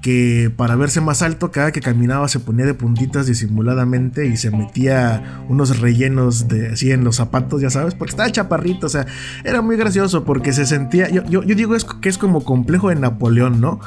que 0.00 0.50
para 0.54 0.76
verse 0.76 1.00
más 1.00 1.22
alto 1.22 1.50
cada 1.50 1.72
que 1.72 1.80
caminaba 1.80 2.28
se 2.28 2.40
ponía 2.40 2.64
de 2.64 2.74
puntitas 2.74 3.26
disimuladamente 3.26 4.26
y 4.26 4.36
se 4.36 4.50
metía 4.50 5.44
unos 5.48 5.78
rellenos 5.78 6.48
de 6.48 6.68
así 6.68 6.90
en 6.90 7.04
los 7.04 7.16
zapatos, 7.16 7.60
ya 7.60 7.70
sabes, 7.70 7.94
porque 7.94 8.10
estaba 8.10 8.30
chaparrito, 8.30 8.86
o 8.86 8.90
sea, 8.90 9.06
era 9.44 9.60
muy 9.62 9.76
gracioso 9.76 10.24
porque 10.24 10.52
se 10.52 10.66
sentía, 10.66 11.08
yo, 11.10 11.22
yo, 11.24 11.42
digo 11.42 11.76
es, 11.76 11.84
que 11.84 12.08
es 12.08 12.18
como 12.18 12.44
complejo 12.44 12.88
de 12.88 12.96
Napoleón, 12.96 13.60
¿no? 13.60 13.80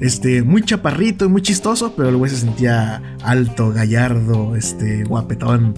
Este, 0.00 0.42
muy 0.42 0.62
chaparrito 0.62 1.24
y 1.24 1.28
muy 1.28 1.42
chistoso, 1.42 1.94
pero 1.96 2.08
el 2.08 2.16
güey 2.16 2.30
se 2.30 2.38
sentía 2.38 3.02
alto, 3.22 3.72
gallardo, 3.72 4.54
este, 4.54 5.02
guapetón. 5.04 5.74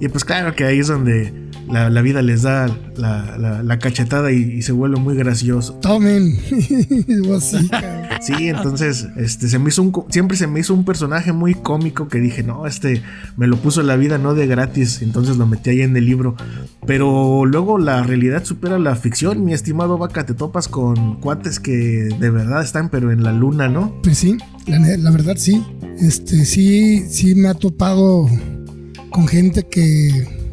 Y 0.00 0.08
pues 0.08 0.24
claro 0.24 0.54
que 0.54 0.64
ahí 0.64 0.78
es 0.78 0.86
donde 0.86 1.43
la, 1.70 1.90
la 1.90 2.02
vida 2.02 2.22
les 2.22 2.42
da 2.42 2.66
la, 2.96 3.36
la, 3.38 3.62
la 3.62 3.78
cachetada 3.78 4.30
y, 4.32 4.36
y, 4.36 4.62
se 4.62 4.72
vuelve 4.72 4.98
muy 4.98 5.16
gracioso. 5.16 5.74
Tomen. 5.74 6.38
sí, 8.20 8.48
entonces 8.48 9.08
este, 9.16 9.48
se 9.48 9.58
me 9.58 9.68
hizo 9.68 9.82
un, 9.82 9.92
siempre 10.10 10.36
se 10.36 10.46
me 10.46 10.60
hizo 10.60 10.74
un 10.74 10.84
personaje 10.84 11.32
muy 11.32 11.54
cómico 11.54 12.08
que 12.08 12.18
dije, 12.18 12.42
no, 12.42 12.66
este 12.66 13.02
me 13.36 13.46
lo 13.46 13.56
puso 13.56 13.82
la 13.82 13.96
vida 13.96 14.18
no 14.18 14.34
de 14.34 14.46
gratis, 14.46 15.02
entonces 15.02 15.36
lo 15.36 15.46
metí 15.46 15.70
ahí 15.70 15.80
en 15.82 15.96
el 15.96 16.04
libro. 16.06 16.36
Pero 16.86 17.46
luego 17.46 17.78
la 17.78 18.02
realidad 18.02 18.44
supera 18.44 18.78
la 18.78 18.96
ficción, 18.96 19.44
mi 19.44 19.54
estimado 19.54 19.98
Vaca, 19.98 20.26
te 20.26 20.34
topas 20.34 20.68
con 20.68 21.20
cuates 21.20 21.60
que 21.60 21.72
de 21.72 22.30
verdad 22.30 22.62
están 22.62 22.90
pero 22.90 23.10
en 23.10 23.22
la 23.22 23.32
luna, 23.32 23.68
¿no? 23.68 24.00
Pues 24.02 24.18
sí, 24.18 24.36
la, 24.66 24.78
la 24.78 25.10
verdad 25.10 25.36
sí. 25.36 25.62
Este, 25.98 26.44
sí, 26.44 27.04
sí 27.08 27.34
me 27.34 27.48
ha 27.48 27.54
topado 27.54 28.28
con 29.10 29.28
gente 29.28 29.64
que 29.70 30.43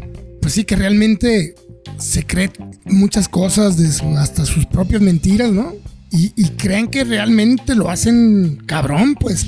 pues 0.42 0.54
sí, 0.54 0.64
que 0.64 0.76
realmente 0.76 1.56
se 1.98 2.26
cree 2.26 2.52
muchas 2.86 3.30
cosas, 3.30 3.78
de 3.78 3.92
su- 3.92 4.18
hasta 4.18 4.46
sus 4.46 4.66
propias 4.66 5.02
mentiras, 5.02 5.52
¿no? 5.52 5.74
Y, 6.12 6.34
y 6.36 6.50
creen 6.58 6.88
que 6.88 7.04
realmente 7.04 7.76
lo 7.76 7.90
hacen 7.90 8.62
cabrón, 8.66 9.16
pues. 9.20 9.48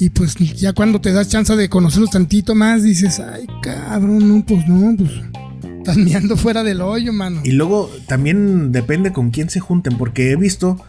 Y 0.00 0.10
pues 0.10 0.34
ya 0.36 0.72
cuando 0.74 1.00
te 1.00 1.12
das 1.12 1.28
chance 1.28 1.56
de 1.56 1.68
conocerlos 1.68 2.10
tantito 2.10 2.54
más, 2.54 2.82
dices, 2.82 3.18
ay, 3.20 3.46
cabrón, 3.62 4.28
no, 4.28 4.44
pues 4.46 4.66
no, 4.68 4.94
pues 4.96 5.10
estás 5.78 5.96
meando 5.96 6.36
fuera 6.36 6.62
del 6.62 6.80
hoyo, 6.82 7.12
mano. 7.12 7.40
Y 7.44 7.52
luego 7.52 7.90
también 8.06 8.70
depende 8.70 9.12
con 9.12 9.30
quién 9.30 9.50
se 9.50 9.60
junten, 9.60 9.96
porque 9.98 10.30
he 10.30 10.36
visto 10.36 10.80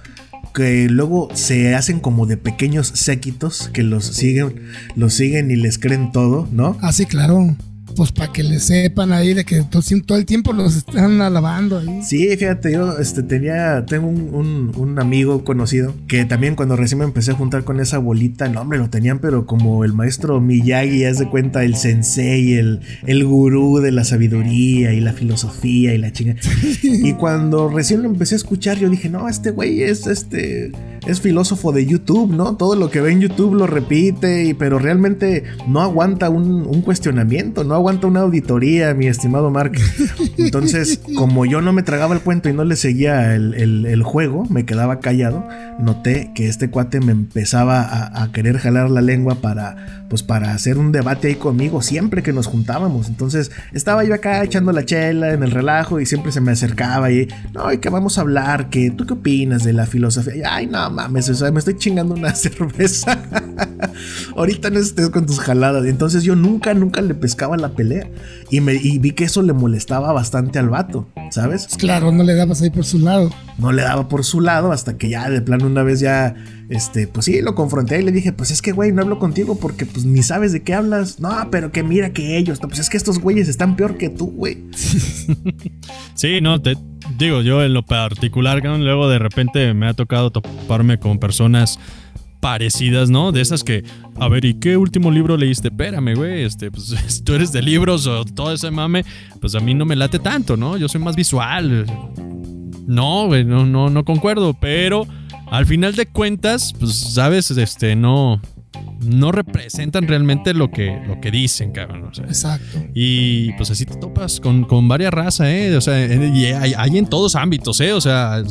que 0.53 0.87
luego 0.89 1.29
se 1.33 1.73
hacen 1.75 1.99
como 1.99 2.25
de 2.25 2.35
pequeños 2.37 2.87
séquitos 2.93 3.69
que 3.73 3.83
los 3.83 4.05
siguen, 4.05 4.61
los 4.95 5.13
siguen 5.13 5.49
y 5.51 5.55
les 5.55 5.77
creen 5.79 6.11
todo, 6.11 6.47
¿no? 6.51 6.77
Ah, 6.81 6.91
sí, 6.91 7.05
claro. 7.05 7.55
Pues 7.99 8.13
para 8.13 8.31
que 8.31 8.43
le 8.43 8.61
sepan 8.61 9.11
ahí 9.11 9.33
de 9.33 9.43
que 9.43 9.61
todo, 9.63 9.81
todo 10.05 10.17
el 10.17 10.25
tiempo 10.25 10.53
los 10.53 10.77
están 10.77 11.19
alabando 11.19 11.79
ahí. 11.79 11.99
Sí, 12.01 12.29
fíjate, 12.37 12.71
yo 12.71 12.97
este, 12.97 13.23
tenía, 13.23 13.85
tengo 13.85 14.07
un, 14.07 14.33
un- 14.33 14.71
un 14.77 14.99
amigo 14.99 15.43
conocido 15.43 15.93
que 16.07 16.23
también 16.23 16.55
cuando 16.55 16.77
recién 16.77 16.99
me 16.99 17.03
empecé 17.03 17.31
a 17.31 17.33
juntar 17.33 17.65
con 17.65 17.81
esa 17.81 17.97
bolita, 17.97 18.47
no 18.47 18.61
hombre, 18.61 18.79
lo 18.79 18.89
tenían, 18.89 19.19
pero 19.19 19.45
como 19.45 19.83
el 19.83 19.91
maestro 19.91 20.39
Miyagi, 20.39 21.03
haz 21.03 21.19
de 21.19 21.27
cuenta, 21.27 21.65
el 21.65 21.75
sensei, 21.75 22.53
el, 22.53 22.79
el 23.05 23.25
gurú 23.25 23.79
de 23.79 23.91
la 23.91 24.05
sabiduría 24.05 24.93
y 24.93 25.01
la 25.01 25.11
filosofía 25.11 25.93
y 25.93 25.97
la 25.97 26.13
chinga. 26.13 26.35
Y 26.81 27.11
cuando 27.15 27.67
recién 27.67 28.01
lo 28.01 28.07
empecé 28.09 28.35
a 28.35 28.37
escuchar, 28.37 28.77
yo 28.79 28.89
dije, 28.89 29.09
no, 29.09 29.27
este 29.27 29.51
güey 29.51 29.83
es 29.83 30.07
este. 30.07 30.71
Es 31.09 31.21
filósofo 31.21 31.71
de 31.71 31.85
YouTube, 31.85 32.31
¿no? 32.33 32.55
Todo 32.55 32.75
lo 32.75 32.89
que 32.91 33.01
ve 33.01 33.11
en 33.11 33.21
YouTube 33.21 33.55
lo 33.55 33.65
repite, 33.67 34.45
y, 34.45 34.53
pero 34.53 34.77
realmente 34.79 35.43
no 35.67 35.81
aguanta 35.81 36.29
un, 36.29 36.67
un 36.67 36.81
cuestionamiento, 36.81 37.63
no 37.63 37.73
aguanta 37.73 38.07
una 38.07 38.19
auditoría, 38.21 38.93
mi 38.93 39.07
estimado 39.07 39.49
Mark. 39.49 39.73
Entonces, 40.37 41.01
como 41.15 41.45
yo 41.45 41.61
no 41.61 41.73
me 41.73 41.83
tragaba 41.83 42.13
el 42.15 42.21
cuento 42.21 42.49
y 42.49 42.53
no 42.53 42.63
le 42.63 42.75
seguía 42.75 43.33
el, 43.35 43.53
el- 43.55 43.85
el 43.85 44.03
juego, 44.03 44.45
me 44.49 44.65
quedaba 44.65 44.99
callado, 44.99 45.47
noté 45.79 46.31
que 46.35 46.47
este 46.47 46.69
cuate 46.69 46.99
me 46.99 47.11
empezaba 47.11 47.81
a, 47.81 48.23
a 48.23 48.31
querer 48.31 48.57
jalar 48.57 48.89
la 48.91 49.01
lengua 49.01 49.35
para, 49.35 50.05
pues, 50.09 50.21
para 50.23 50.53
hacer 50.53 50.77
un 50.77 50.91
debate 50.91 51.29
ahí 51.29 51.35
conmigo 51.35 51.81
siempre 51.81 52.21
que 52.23 52.33
nos 52.33 52.47
juntábamos. 52.47 53.07
Entonces, 53.09 53.51
estaba 53.73 54.03
yo 54.03 54.13
acá 54.13 54.43
echando 54.43 54.71
la 54.71 54.85
chela 54.85 55.33
en 55.33 55.43
el 55.43 55.51
relajo 55.51 55.99
y 55.99 56.05
siempre 56.05 56.31
se 56.31 56.41
me 56.41 56.51
acercaba 56.51 57.11
y, 57.11 57.27
no, 57.53 57.71
y 57.73 57.79
que 57.79 57.89
vamos 57.89 58.17
a 58.17 58.21
hablar, 58.21 58.69
que 58.69 58.91
tú 58.91 59.05
qué 59.05 59.13
opinas 59.13 59.63
de 59.63 59.73
la 59.73 59.85
filosofía. 59.85 60.35
Y, 60.35 60.41
Ay, 60.43 60.67
no 60.67 60.89
mames, 60.99 61.29
o 61.29 61.35
sea, 61.35 61.51
me 61.51 61.59
estoy 61.59 61.77
chingando 61.77 62.15
una 62.15 62.35
cerveza. 62.35 63.17
Ahorita 64.35 64.69
no 64.69 64.79
estés 64.79 65.09
con 65.09 65.25
tus 65.25 65.39
jaladas. 65.39 65.85
Entonces 65.85 66.23
yo 66.23 66.35
nunca, 66.35 66.73
nunca 66.73 67.01
le 67.01 67.13
pescaba 67.13 67.57
la 67.57 67.69
pelea. 67.69 68.09
Y, 68.49 68.61
me, 68.61 68.75
y 68.75 68.99
vi 68.99 69.11
que 69.11 69.25
eso 69.25 69.41
le 69.41 69.53
molestaba 69.53 70.11
bastante 70.11 70.59
al 70.59 70.69
vato, 70.69 71.07
¿sabes? 71.31 71.65
Pues 71.65 71.77
claro, 71.77 72.11
no 72.11 72.23
le 72.23 72.35
dabas 72.35 72.61
ahí 72.61 72.69
por 72.69 72.85
su 72.85 72.99
lado. 72.99 73.29
No 73.57 73.71
le 73.71 73.81
daba 73.83 74.07
por 74.07 74.23
su 74.23 74.41
lado 74.41 74.71
hasta 74.71 74.97
que 74.97 75.09
ya 75.09 75.29
de 75.29 75.41
plano 75.41 75.67
una 75.67 75.83
vez 75.83 75.99
ya, 75.99 76.35
este, 76.69 77.07
pues 77.07 77.25
sí, 77.25 77.41
lo 77.41 77.55
confronté 77.55 77.99
y 77.99 78.03
le 78.03 78.11
dije, 78.11 78.31
pues 78.31 78.51
es 78.51 78.61
que 78.61 78.71
güey, 78.71 78.91
no 78.91 79.01
hablo 79.01 79.19
contigo 79.19 79.55
porque 79.55 79.85
pues 79.85 80.05
ni 80.05 80.23
sabes 80.23 80.51
de 80.51 80.63
qué 80.63 80.73
hablas. 80.73 81.19
No, 81.19 81.49
pero 81.51 81.71
que 81.71 81.83
mira 81.83 82.11
que 82.11 82.37
ellos, 82.37 82.59
pues 82.59 82.79
es 82.79 82.89
que 82.89 82.97
estos 82.97 83.19
güeyes 83.19 83.47
están 83.47 83.75
peor 83.75 83.97
que 83.97 84.09
tú, 84.09 84.31
güey. 84.31 84.65
Sí, 86.19 86.41
no, 86.41 86.61
te 86.61 86.75
digo, 87.17 87.41
yo 87.41 87.63
en 87.63 87.73
lo 87.73 87.81
particular, 87.81 88.61
luego 88.61 89.07
de 89.07 89.19
repente 89.19 89.73
me 89.73 89.87
ha 89.87 89.93
tocado 89.93 90.31
toparme 90.31 90.99
con 90.99 91.17
personas 91.17 91.79
parecidas, 92.41 93.09
¿no? 93.09 93.31
De 93.31 93.39
esas 93.39 93.63
que, 93.63 93.85
a 94.19 94.27
ver, 94.27 94.43
¿y 94.43 94.55
qué 94.55 94.75
último 94.75 95.11
libro 95.11 95.37
leíste? 95.37 95.69
Espérame, 95.69 96.15
güey, 96.15 96.43
este, 96.43 96.71
pues 96.71 97.21
tú 97.25 97.35
eres 97.35 97.53
de 97.53 97.61
libros 97.61 98.05
o 98.05 98.25
todo 98.25 98.51
ese 98.51 98.69
mame, 98.69 99.05
pues 99.39 99.55
a 99.55 99.61
mí 99.61 99.73
no 99.73 99.85
me 99.85 99.95
late 99.95 100.19
tanto, 100.19 100.57
¿no? 100.57 100.75
Yo 100.75 100.89
soy 100.89 100.99
más 100.99 101.15
visual. 101.15 101.85
No, 102.85 103.27
güey, 103.27 103.45
no, 103.45 103.65
no, 103.65 103.89
no 103.89 104.03
concuerdo, 104.03 104.53
pero 104.59 105.07
al 105.49 105.67
final 105.67 105.95
de 105.95 106.05
cuentas, 106.05 106.73
pues, 106.77 106.99
sabes, 106.99 107.49
este, 107.49 107.95
no, 107.95 108.41
no 109.01 109.31
representan 109.31 110.07
realmente 110.07 110.53
lo 110.53 110.69
que, 110.71 111.01
lo 111.07 111.19
que 111.21 111.31
dicen, 111.31 111.71
cabrón. 111.71 112.03
O 112.05 112.13
sea, 112.13 112.25
Exacto. 112.25 112.79
y 112.93 113.53
pues 113.53 113.71
así 113.71 113.85
te 113.85 113.95
topas 113.95 114.39
con, 114.39 114.65
con 114.65 114.87
varias 114.87 115.13
razas, 115.13 115.47
¿eh? 115.47 115.75
O 115.75 115.81
sea, 115.81 116.03
en- 116.03 116.35
y 116.35 116.45
hay, 116.45 116.73
hay 116.77 116.97
en 116.97 117.07
todos 117.07 117.35
ámbitos, 117.35 117.79
¿eh? 117.81 117.93
O 117.93 118.01
sea, 118.01 118.41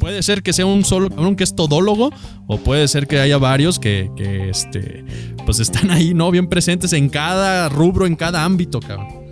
puede 0.00 0.22
ser 0.22 0.42
que 0.42 0.52
sea 0.52 0.66
un 0.66 0.84
solo 0.84 1.08
cabrón 1.08 1.34
que 1.36 1.44
es 1.44 1.54
todólogo, 1.56 2.10
o 2.46 2.58
puede 2.58 2.86
ser 2.88 3.06
que 3.06 3.18
haya 3.20 3.38
varios 3.38 3.78
que, 3.78 4.10
que, 4.16 4.50
este, 4.50 5.04
pues 5.46 5.60
están 5.60 5.90
ahí, 5.90 6.12
¿no? 6.14 6.30
Bien 6.30 6.46
presentes 6.48 6.92
en 6.92 7.08
cada 7.08 7.68
rubro, 7.70 8.06
en 8.06 8.16
cada 8.16 8.44
ámbito, 8.44 8.80
cabrón. 8.80 9.23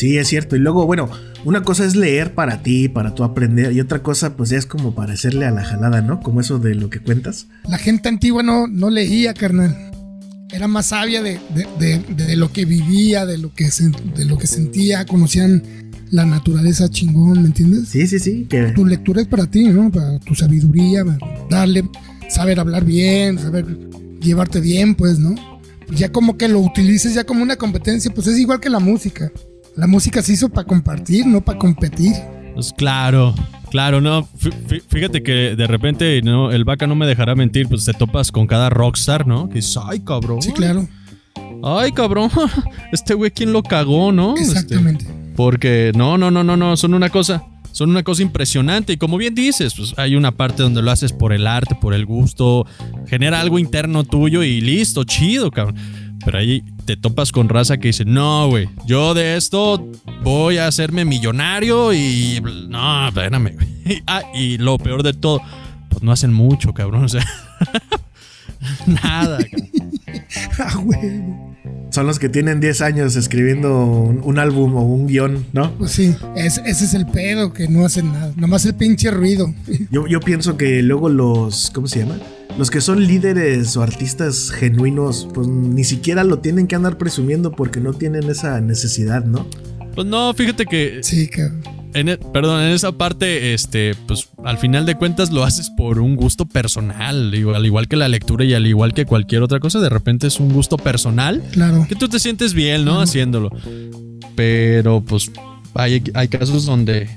Sí, 0.00 0.16
es 0.16 0.28
cierto. 0.28 0.56
Y 0.56 0.60
luego, 0.60 0.86
bueno, 0.86 1.10
una 1.44 1.62
cosa 1.62 1.84
es 1.84 1.94
leer 1.94 2.34
para 2.34 2.62
ti, 2.62 2.88
para 2.88 3.14
tú 3.14 3.22
aprender, 3.22 3.72
y 3.72 3.80
otra 3.80 4.02
cosa, 4.02 4.34
pues 4.34 4.48
ya 4.48 4.56
es 4.56 4.64
como 4.64 4.94
para 4.94 5.12
hacerle 5.12 5.44
a 5.44 5.50
la 5.50 5.62
jalada, 5.62 6.00
¿no? 6.00 6.20
Como 6.20 6.40
eso 6.40 6.58
de 6.58 6.74
lo 6.74 6.88
que 6.88 7.00
cuentas. 7.00 7.48
La 7.68 7.76
gente 7.76 8.08
antigua 8.08 8.42
no, 8.42 8.66
no 8.66 8.88
leía, 8.88 9.34
carnal. 9.34 9.76
Era 10.52 10.66
más 10.68 10.86
sabia 10.86 11.22
de, 11.22 11.38
de- 11.54 11.68
de- 11.78 12.24
de 12.24 12.36
lo 12.36 12.50
que 12.50 12.64
vivía, 12.64 13.26
de 13.26 13.36
lo 13.36 13.52
que, 13.54 13.68
de 14.16 14.24
lo 14.24 14.38
que 14.38 14.46
sentía, 14.46 15.04
conocían 15.04 15.62
la 16.10 16.24
naturaleza 16.24 16.88
chingón, 16.88 17.42
¿me 17.42 17.48
entiendes? 17.48 17.88
Sí, 17.90 18.06
sí, 18.06 18.18
sí. 18.18 18.46
Que, 18.48 18.72
Tu 18.72 18.86
lectura 18.86 19.20
es 19.20 19.28
para 19.28 19.46
ti, 19.48 19.64
¿no? 19.64 19.90
Para 19.92 20.18
tu 20.20 20.34
sabiduría, 20.34 21.04
para 21.04 21.18
darle, 21.50 21.88
saber 22.30 22.58
hablar 22.58 22.84
bien, 22.86 23.38
saber 23.38 23.66
llevarte 24.20 24.60
bien, 24.60 24.94
pues, 24.94 25.18
¿no? 25.18 25.34
Ya 25.94 26.10
como 26.10 26.38
que 26.38 26.48
lo 26.48 26.58
utilices 26.60 27.14
ya 27.14 27.24
como 27.24 27.42
una 27.42 27.56
competencia, 27.56 28.10
pues 28.14 28.26
es 28.28 28.38
igual 28.38 28.60
que 28.60 28.70
la 28.70 28.78
música. 28.80 29.30
La 29.76 29.86
música 29.86 30.22
se 30.22 30.32
hizo 30.34 30.48
para 30.48 30.66
compartir, 30.66 31.26
no 31.26 31.40
para 31.40 31.58
competir. 31.58 32.12
Pues 32.54 32.72
claro, 32.76 33.34
claro, 33.70 34.00
no. 34.00 34.24
fí- 34.38 34.52
fí- 34.68 34.82
Fíjate 34.88 35.22
que 35.22 35.54
de 35.56 35.66
repente, 35.66 36.20
no, 36.22 36.50
el 36.50 36.64
vaca 36.64 36.86
no 36.86 36.94
me 36.94 37.06
dejará 37.06 37.34
mentir, 37.34 37.68
pues 37.68 37.84
te 37.84 37.92
topas 37.92 38.30
con 38.32 38.46
cada 38.46 38.68
rockstar, 38.70 39.26
¿no? 39.26 39.48
Que 39.48 39.56
dices, 39.56 39.78
ay, 39.82 40.00
cabrón. 40.00 40.42
Sí, 40.42 40.52
claro. 40.52 40.86
Ay, 41.62 41.92
cabrón. 41.92 42.30
Este 42.92 43.14
güey, 43.14 43.30
¿quién 43.30 43.52
lo 43.52 43.62
cagó, 43.62 44.12
no? 44.12 44.34
Este, 44.36 44.50
Exactamente. 44.52 45.06
Porque 45.36 45.92
no, 45.94 46.18
no, 46.18 46.30
no, 46.30 46.42
no, 46.44 46.56
no, 46.56 46.76
son 46.76 46.92
una 46.92 47.08
cosa, 47.08 47.44
son 47.72 47.88
una 47.90 48.02
cosa 48.02 48.20
impresionante 48.22 48.92
y 48.94 48.96
como 48.96 49.16
bien 49.16 49.34
dices, 49.34 49.74
pues 49.74 49.94
hay 49.96 50.16
una 50.16 50.32
parte 50.32 50.62
donde 50.62 50.82
lo 50.82 50.90
haces 50.90 51.12
por 51.12 51.32
el 51.32 51.46
arte, 51.46 51.76
por 51.80 51.94
el 51.94 52.04
gusto, 52.04 52.66
genera 53.06 53.40
algo 53.40 53.58
interno 53.58 54.04
tuyo 54.04 54.42
y 54.42 54.60
listo, 54.60 55.04
chido, 55.04 55.50
cabrón. 55.50 55.76
Pero 56.24 56.38
ahí 56.38 56.62
te 56.84 56.96
topas 56.96 57.32
con 57.32 57.48
raza 57.48 57.78
que 57.78 57.88
dice, 57.88 58.04
no, 58.04 58.48
güey, 58.48 58.68
yo 58.86 59.14
de 59.14 59.36
esto 59.36 59.86
voy 60.22 60.58
a 60.58 60.66
hacerme 60.66 61.04
millonario 61.04 61.92
y... 61.94 62.42
No, 62.68 63.08
espérame, 63.08 63.54
güey. 63.54 64.02
Ah, 64.06 64.22
y 64.34 64.58
lo 64.58 64.78
peor 64.78 65.02
de 65.02 65.12
todo, 65.14 65.40
pues 65.88 66.02
no 66.02 66.12
hacen 66.12 66.32
mucho, 66.32 66.72
cabrón, 66.74 67.04
o 67.04 67.08
sea... 67.08 67.24
Nada, 68.86 69.38
cabrón. 69.38 69.70
Ah, 70.58 70.78
huevo. 70.78 71.56
son 71.90 72.06
los 72.06 72.18
que 72.18 72.28
tienen 72.28 72.60
10 72.60 72.82
años 72.82 73.16
escribiendo 73.16 73.84
un, 73.84 74.20
un 74.22 74.38
álbum 74.38 74.74
o 74.76 74.82
un 74.82 75.06
guion, 75.06 75.46
¿no? 75.52 75.72
Pues 75.72 75.92
sí, 75.92 76.14
es- 76.36 76.60
ese 76.64 76.84
es 76.84 76.94
el 76.94 77.06
pedo, 77.06 77.52
que 77.52 77.66
no 77.68 77.84
hacen 77.84 78.12
nada. 78.12 78.32
Nomás 78.36 78.64
el 78.66 78.74
pinche 78.74 79.10
ruido. 79.10 79.52
Yo, 79.90 80.06
yo 80.06 80.20
pienso 80.20 80.56
que 80.56 80.82
luego 80.82 81.08
los, 81.08 81.70
¿cómo 81.74 81.86
se 81.88 82.00
llama? 82.00 82.16
Los 82.60 82.70
que 82.70 82.82
son 82.82 83.06
líderes 83.06 83.74
o 83.78 83.82
artistas 83.82 84.50
genuinos, 84.50 85.26
pues 85.32 85.48
ni 85.48 85.82
siquiera 85.82 86.24
lo 86.24 86.40
tienen 86.40 86.66
que 86.66 86.74
andar 86.76 86.98
presumiendo 86.98 87.52
porque 87.52 87.80
no 87.80 87.94
tienen 87.94 88.28
esa 88.28 88.60
necesidad, 88.60 89.24
¿no? 89.24 89.46
Pues 89.94 90.06
no, 90.06 90.34
fíjate 90.34 90.66
que 90.66 90.98
Sí, 91.02 91.26
cabrón. 91.28 91.62
En 91.94 92.10
e- 92.10 92.18
perdón, 92.18 92.60
en 92.60 92.72
esa 92.72 92.92
parte, 92.92 93.54
este, 93.54 93.94
pues 94.06 94.28
al 94.44 94.58
final 94.58 94.84
de 94.84 94.94
cuentas 94.94 95.30
lo 95.32 95.42
haces 95.42 95.70
por 95.70 96.00
un 96.00 96.16
gusto 96.16 96.44
personal, 96.44 97.32
al 97.54 97.64
igual 97.64 97.88
que 97.88 97.96
la 97.96 98.08
lectura 98.08 98.44
y 98.44 98.52
al 98.52 98.66
igual 98.66 98.92
que 98.92 99.06
cualquier 99.06 99.42
otra 99.42 99.58
cosa, 99.58 99.80
de 99.80 99.88
repente 99.88 100.26
es 100.26 100.38
un 100.38 100.52
gusto 100.52 100.76
personal 100.76 101.42
Claro. 101.52 101.86
que 101.88 101.94
tú 101.94 102.08
te 102.10 102.18
sientes 102.18 102.52
bien, 102.52 102.84
¿no? 102.84 103.00
Haciéndolo. 103.00 103.48
Pero 104.36 105.00
pues 105.00 105.30
hay, 105.72 106.02
hay 106.12 106.28
casos 106.28 106.66
donde 106.66 107.08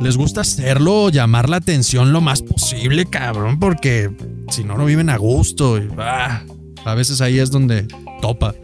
les 0.00 0.16
gusta 0.16 0.42
hacerlo, 0.42 1.08
llamar 1.08 1.48
la 1.48 1.56
atención 1.56 2.12
lo 2.12 2.20
más 2.20 2.42
posible, 2.42 3.06
cabrón, 3.06 3.58
porque 3.58 4.10
si 4.50 4.64
no, 4.64 4.76
no 4.76 4.84
viven 4.84 5.10
a 5.10 5.16
gusto. 5.16 5.78
y, 5.78 5.88
ah, 5.98 6.42
a 6.84 6.94
veces 6.94 7.20
ahí 7.20 7.38
es 7.38 7.50
donde 7.50 7.86
topa. 8.20 8.54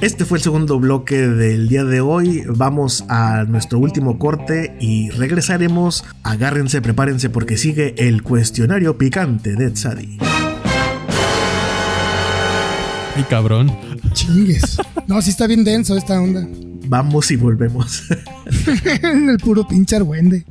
Este 0.00 0.24
fue 0.24 0.38
el 0.38 0.44
segundo 0.44 0.78
bloque 0.78 1.16
del 1.16 1.68
día 1.68 1.82
de 1.82 2.00
hoy. 2.00 2.44
Vamos 2.46 3.04
a 3.08 3.42
nuestro 3.44 3.80
último 3.80 4.16
corte 4.16 4.76
y 4.80 5.10
regresaremos. 5.10 6.04
Agárrense, 6.22 6.80
prepárense 6.80 7.30
porque 7.30 7.56
sigue 7.56 7.94
el 7.98 8.22
cuestionario 8.22 8.96
picante 8.96 9.56
de 9.56 9.70
Tzadi. 9.72 10.18
Ay, 13.16 13.24
cabrón. 13.28 13.76
Chingues. 14.12 14.78
No, 15.08 15.20
sí 15.20 15.30
está 15.30 15.48
bien 15.48 15.64
denso 15.64 15.96
esta 15.96 16.20
onda. 16.20 16.46
Vamos 16.86 17.32
y 17.32 17.36
volvemos. 17.36 18.04
el 19.02 19.38
puro 19.38 19.66
pinche 19.66 19.96
argüende. 19.96 20.44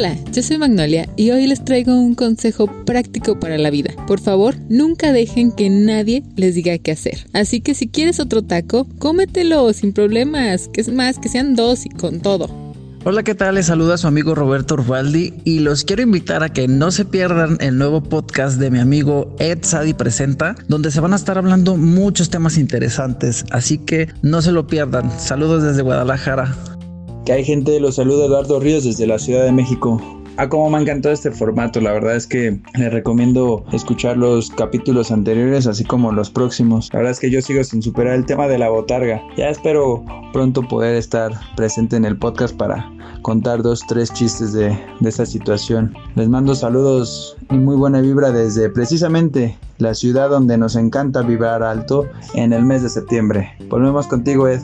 Hola, 0.00 0.16
yo 0.32 0.42
soy 0.42 0.56
Magnolia 0.56 1.10
y 1.16 1.30
hoy 1.30 1.46
les 1.46 1.62
traigo 1.62 1.94
un 1.94 2.14
consejo 2.14 2.66
práctico 2.86 3.38
para 3.38 3.58
la 3.58 3.68
vida. 3.68 3.92
Por 4.06 4.18
favor, 4.18 4.54
nunca 4.70 5.12
dejen 5.12 5.52
que 5.52 5.68
nadie 5.68 6.22
les 6.36 6.54
diga 6.54 6.78
qué 6.78 6.92
hacer. 6.92 7.26
Así 7.34 7.60
que 7.60 7.74
si 7.74 7.86
quieres 7.86 8.18
otro 8.18 8.40
taco, 8.40 8.86
cómetelo 8.98 9.70
sin 9.74 9.92
problemas, 9.92 10.68
que 10.68 10.80
es 10.80 10.90
más, 10.90 11.18
que 11.18 11.28
sean 11.28 11.54
dos 11.54 11.84
y 11.84 11.90
con 11.90 12.22
todo. 12.22 12.48
Hola, 13.04 13.22
¿qué 13.24 13.34
tal? 13.34 13.56
Les 13.56 13.66
saluda 13.66 13.98
su 13.98 14.06
amigo 14.06 14.34
Roberto 14.34 14.72
Urbaldi 14.72 15.34
y 15.44 15.58
los 15.58 15.84
quiero 15.84 16.00
invitar 16.00 16.42
a 16.42 16.48
que 16.48 16.66
no 16.66 16.92
se 16.92 17.04
pierdan 17.04 17.58
el 17.60 17.76
nuevo 17.76 18.02
podcast 18.02 18.58
de 18.58 18.70
mi 18.70 18.78
amigo 18.78 19.36
Ed 19.38 19.58
Sadi 19.60 19.92
Presenta, 19.92 20.56
donde 20.66 20.90
se 20.90 21.00
van 21.00 21.12
a 21.12 21.16
estar 21.16 21.36
hablando 21.36 21.76
muchos 21.76 22.30
temas 22.30 22.56
interesantes, 22.56 23.44
así 23.50 23.76
que 23.76 24.08
no 24.22 24.40
se 24.40 24.52
lo 24.52 24.66
pierdan. 24.66 25.10
Saludos 25.20 25.62
desde 25.62 25.82
Guadalajara. 25.82 26.56
Hay 27.30 27.44
gente, 27.44 27.78
los 27.78 27.94
saluda 27.94 28.26
Eduardo 28.26 28.58
Ríos 28.58 28.82
desde 28.84 29.06
la 29.06 29.18
Ciudad 29.20 29.44
de 29.44 29.52
México. 29.52 30.02
Ah, 30.36 30.48
como 30.48 30.68
me 30.68 30.78
ha 30.78 30.80
encantado 30.80 31.14
este 31.14 31.30
formato, 31.30 31.80
la 31.80 31.92
verdad 31.92 32.16
es 32.16 32.26
que 32.26 32.58
les 32.74 32.92
recomiendo 32.92 33.64
escuchar 33.72 34.16
los 34.16 34.50
capítulos 34.50 35.12
anteriores 35.12 35.68
así 35.68 35.84
como 35.84 36.10
los 36.10 36.30
próximos. 36.30 36.88
La 36.92 36.98
verdad 36.98 37.12
es 37.12 37.20
que 37.20 37.30
yo 37.30 37.40
sigo 37.40 37.62
sin 37.62 37.82
superar 37.82 38.14
el 38.14 38.26
tema 38.26 38.48
de 38.48 38.58
la 38.58 38.68
botarga. 38.68 39.22
Ya 39.36 39.48
espero 39.48 40.04
pronto 40.32 40.66
poder 40.66 40.96
estar 40.96 41.32
presente 41.56 41.96
en 41.96 42.04
el 42.04 42.16
podcast 42.16 42.56
para 42.56 42.90
contar 43.22 43.62
dos, 43.62 43.84
tres 43.86 44.12
chistes 44.12 44.52
de, 44.52 44.76
de 45.00 45.08
esta 45.08 45.24
situación. 45.24 45.94
Les 46.16 46.28
mando 46.28 46.56
saludos 46.56 47.36
y 47.48 47.54
muy 47.54 47.76
buena 47.76 48.00
vibra 48.00 48.32
desde 48.32 48.70
precisamente 48.70 49.56
la 49.78 49.94
ciudad 49.94 50.30
donde 50.30 50.58
nos 50.58 50.74
encanta 50.74 51.22
vibrar 51.22 51.62
alto 51.62 52.06
en 52.34 52.52
el 52.52 52.64
mes 52.64 52.82
de 52.82 52.88
septiembre. 52.88 53.52
Volvemos 53.68 54.08
contigo, 54.08 54.48
Ed. 54.48 54.62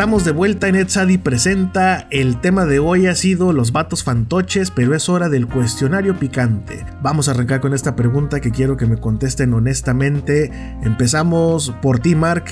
Estamos 0.00 0.24
de 0.24 0.32
vuelta 0.32 0.66
en 0.66 0.76
Etsadi 0.76 1.18
Presenta. 1.18 2.08
El 2.10 2.40
tema 2.40 2.64
de 2.64 2.78
hoy 2.78 3.06
ha 3.06 3.14
sido 3.14 3.52
los 3.52 3.70
vatos 3.70 4.02
fantoches, 4.02 4.70
pero 4.70 4.94
es 4.94 5.10
hora 5.10 5.28
del 5.28 5.46
cuestionario 5.46 6.18
picante. 6.18 6.86
Vamos 7.02 7.28
a 7.28 7.32
arrancar 7.32 7.60
con 7.60 7.74
esta 7.74 7.96
pregunta 7.96 8.40
que 8.40 8.50
quiero 8.50 8.78
que 8.78 8.86
me 8.86 8.96
contesten 8.96 9.52
honestamente. 9.52 10.50
Empezamos 10.82 11.74
por 11.82 11.98
ti, 11.98 12.14
Mark. 12.14 12.46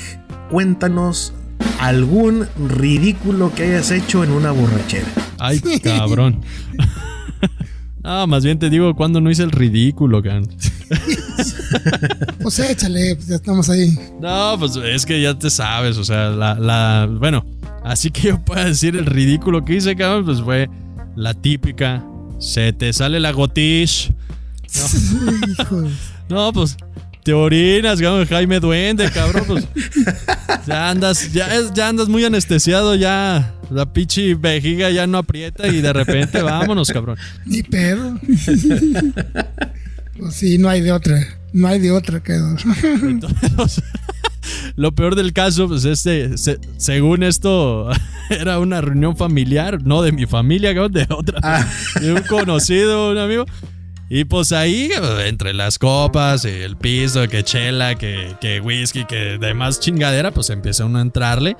Cuéntanos 0.51 1.33
algún 1.81 2.47
ridículo 2.69 3.51
que 3.55 3.63
hayas 3.63 3.93
hecho 3.93 4.23
en 4.23 4.33
una 4.33 4.51
borrachera. 4.51 5.09
Ay, 5.39 5.63
cabrón. 5.83 6.43
Ah, 8.05 8.27
más 8.27 8.45
bien 8.45 8.59
te 8.59 8.71
digo 8.71 8.95
cuando 8.95 9.21
no 9.21 9.31
hice 9.31 9.43
el 9.43 9.51
ridículo, 9.51 10.23
can. 10.23 10.45
Pues 12.43 12.59
échale, 12.61 13.15
pues 13.17 13.27
ya 13.29 13.37
estamos 13.37 13.69
ahí. 13.69 13.97
No, 14.21 14.57
pues 14.59 14.77
es 14.77 15.05
que 15.05 15.21
ya 15.21 15.39
te 15.39 15.51
sabes, 15.51 15.97
o 15.99 16.05
sea, 16.05 16.31
la, 16.31 16.55
la, 16.55 17.09
bueno, 17.11 17.45
así 17.85 18.11
que 18.11 18.29
yo 18.29 18.45
puedo 18.45 18.65
decir 18.65 18.97
el 18.97 19.07
ridículo 19.07 19.65
que 19.65 19.75
hice, 19.77 19.97
cabrón, 19.97 20.25
pues 20.25 20.41
fue 20.41 20.69
la 21.17 21.35
típica, 21.35 22.05
se 22.39 22.73
te 22.73 22.93
sale 22.93 23.21
la 23.21 23.33
gotish. 23.33 24.13
No, 26.29 26.53
pues 26.53 26.77
te 27.25 27.33
orinas, 27.33 28.01
cabrón, 28.01 28.27
Jaime 28.27 28.61
Duende, 28.61 29.11
cabrón, 29.11 29.45
pues 29.47 29.67
ya 30.67 30.91
andas, 30.91 31.33
ya, 31.33 31.55
es- 31.57 31.73
ya 31.73 31.89
andas 31.89 32.09
muy 32.09 32.23
anestesiado, 32.25 32.95
ya 32.95 33.55
la 33.71 33.91
pinche 33.93 34.35
vejiga 34.35 34.91
ya 34.91 35.07
no 35.07 35.19
aprieta 35.19 35.67
y 35.69 35.81
de 35.81 35.93
repente 35.93 36.41
vámonos, 36.43 36.91
cabrón. 36.91 37.17
Ni 37.47 37.63
pedo. 37.63 38.19
Pues 40.19 40.35
sí, 40.35 40.59
no 40.59 40.69
hay 40.69 40.81
de 40.81 40.93
otra. 40.93 41.19
No 41.53 41.69
hay 41.69 41.79
de 41.79 41.91
otra 41.93 42.21
que. 42.23 42.33
Entonces, 43.03 43.83
lo 44.77 44.93
peor 44.95 45.15
del 45.15 45.33
caso, 45.33 45.69
pues 45.69 45.85
este, 45.85 46.37
se- 46.37 46.59
según 46.77 47.23
esto, 47.23 47.89
era 48.31 48.59
una 48.59 48.81
reunión 48.81 49.17
familiar, 49.17 49.83
no 49.83 50.03
de 50.03 50.13
mi 50.13 50.27
familia, 50.27 50.75
de 50.75 51.07
otra, 51.09 51.67
de 52.01 52.13
un 52.13 52.23
conocido, 52.23 53.11
un 53.13 53.19
amigo. 53.19 53.45
Y 54.11 54.25
pues 54.25 54.53
ahí, 54.53 54.91
entre 55.27 55.53
las 55.53 55.79
copas, 55.79 56.47
y 56.47 56.49
el 56.49 56.79
piso, 56.79 57.29
que 57.29 57.43
chela, 57.45 57.95
que, 57.97 58.35
que 58.41 58.59
whisky, 58.61 59.05
que 59.05 59.37
demás 59.39 59.81
chingadera, 59.81 60.31
pues 60.31 60.49
empieza 60.49 60.87
uno 60.87 60.99
a 60.99 61.03
entrarle. 61.03 61.57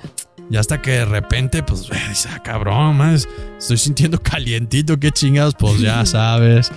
Y 0.49 0.57
hasta 0.57 0.81
que 0.81 0.91
de 0.91 1.05
repente, 1.05 1.61
pues, 1.61 1.87
dice, 2.09 2.27
ah, 2.33 2.41
cabrón, 2.43 2.97
más, 2.97 3.27
estoy 3.59 3.77
sintiendo 3.77 4.19
calientito, 4.19 4.99
qué 4.99 5.11
chingados, 5.11 5.53
pues 5.59 5.79
ya 5.79 6.03
sabes, 6.07 6.71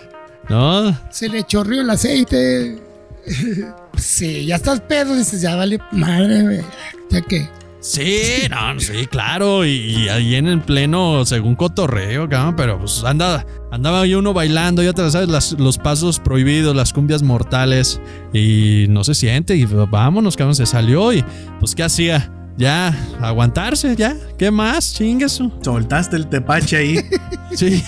¿no? 0.53 0.97
Se 1.11 1.29
le 1.29 1.43
chorrió 1.45 1.81
el 1.81 1.91
aceite. 1.91 2.79
Sí, 3.99 4.47
ya 4.47 4.57
estás 4.57 4.81
pedo. 4.81 5.15
Dices, 5.15 5.43
ya 5.43 5.55
vale 5.55 5.79
madre. 5.93 6.65
Ya 7.11 7.21
que. 7.21 7.49
Sí, 7.81 8.23
no, 8.51 8.81
sí, 8.81 9.07
claro. 9.07 9.65
Y, 9.67 9.71
y 9.71 10.09
ahí 10.09 10.35
en 10.37 10.47
el 10.47 10.61
pleno, 10.61 11.25
según 11.27 11.55
cotorreo, 11.57 12.29
cabrón, 12.29 12.57
pero 12.57 12.79
pues 12.79 13.03
anda, 13.05 13.45
andaba 13.71 14.07
yo 14.07 14.21
uno 14.21 14.33
bailando, 14.33 14.83
ya 14.83 14.93
te 14.93 15.09
sabes, 15.11 15.29
las- 15.29 15.53
los 15.59 15.79
pasos 15.79 16.21
prohibidos, 16.21 16.75
las 16.77 16.93
cumbias 16.93 17.23
mortales, 17.23 18.01
y 18.33 18.87
no 18.89 19.03
se 19.05 19.15
siente, 19.15 19.57
y 19.57 19.65
vámonos, 19.67 20.37
cabrón, 20.37 20.55
se 20.55 20.65
salió, 20.67 21.13
y 21.13 21.25
pues, 21.61 21.75
¿qué 21.75 21.83
hacía? 21.83 22.31
Ya, 22.59 22.95
aguantarse, 23.21 23.97
ya, 23.97 24.15
¿qué 24.39 24.51
más? 24.51 24.93
Chingueso. 24.95 25.51
Soltaste 25.63 26.17
el 26.17 26.27
tepache 26.29 26.77
ahí. 26.77 26.99
Sí. 27.55 27.85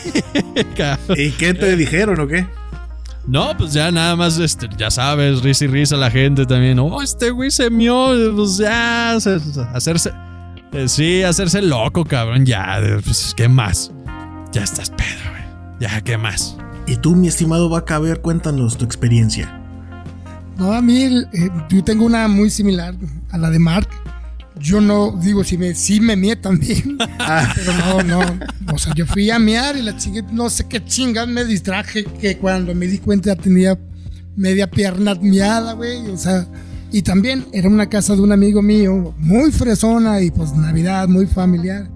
¿Y 1.16 1.31
qué 1.31 1.55
te 1.55 1.74
dijeron 1.74 2.20
o 2.20 2.27
qué? 2.29 2.46
No, 3.27 3.57
pues 3.57 3.72
ya 3.72 3.90
nada 3.90 4.14
más, 4.14 4.38
este, 4.38 4.68
ya 4.77 4.90
sabes, 4.90 5.40
risa 5.42 5.64
y 5.64 5.68
risa 5.68 5.96
la 5.96 6.11
gente 6.11 6.44
también. 6.44 6.79
Oh, 6.79 7.00
este 7.00 7.31
güey 7.31 7.50
se 7.50 7.70
mió, 7.70 8.11
pues 8.37 8.59
ya, 8.59 9.16
se- 9.20 9.38
hacerse. 9.72 10.12
eh, 10.72 10.87
sí, 10.87 11.22
hacerse 11.22 11.62
loco, 11.62 12.05
cabrón, 12.05 12.44
ya, 12.44 12.79
pues, 13.03 13.33
¿qué 13.35 13.48
más? 13.48 13.90
Ya 14.53 14.62
estás 14.64 14.90
pedo, 14.90 15.31
güey. 15.31 15.42
Ya, 15.81 16.03
¿qué 16.03 16.18
más? 16.18 16.59
Y 16.87 16.96
tú, 16.96 17.16
mi 17.16 17.29
estimado 17.29 17.70
Vaca, 17.70 17.96
a 17.96 18.00
ver, 18.00 18.20
cuéntanos 18.20 18.77
tu 18.77 18.85
experiencia. 18.85 19.62
No, 20.59 20.72
a 20.74 20.83
mí, 20.83 21.05
eh, 21.05 21.50
yo 21.70 21.83
tengo 21.83 22.05
una 22.05 22.29
muy 22.29 22.50
similar 22.50 22.94
a 23.31 23.38
la 23.38 23.48
de 23.48 23.59
Mark. 23.59 23.88
Yo 24.61 24.81
no, 24.81 25.19
digo, 25.21 25.43
si 25.45 25.59
me, 25.59 25.75
sí 25.75 26.01
me 26.01 26.17
mié 26.17 26.37
también. 26.37 26.97
pero 27.55 27.73
no, 27.79 28.03
no. 28.03 28.21
O 28.73 28.79
sea, 28.79 28.95
yo 28.95 29.05
fui 29.07 29.31
a 29.31 29.38
miar 29.38 29.77
y 29.77 29.83
la 29.83 29.97
chingue, 29.97 30.23
no 30.33 30.49
sé 30.51 30.67
qué 30.69 30.85
chingas 30.85 31.27
me 31.29 31.45
distraje 31.45 32.05
que 32.05 32.38
cuando 32.38 32.75
me 32.75 32.87
di 32.87 32.99
cuenta 32.99 33.35
tenía 33.37 33.79
media 34.37 34.71
pierna 34.71 35.14
miada, 35.17 35.73
güey. 35.75 36.07
O 36.09 36.17
sea, 36.17 36.47
y 36.93 37.03
también 37.03 37.45
era 37.53 37.69
una 37.69 37.88
casa 37.88 38.14
de 38.14 38.23
un 38.23 38.31
amigo 38.33 38.62
mío, 38.62 39.14
muy 39.19 39.51
fresona 39.51 40.21
y 40.21 40.31
pues 40.31 40.53
Navidad, 40.55 41.09
muy 41.09 41.27
familiar. 41.27 41.88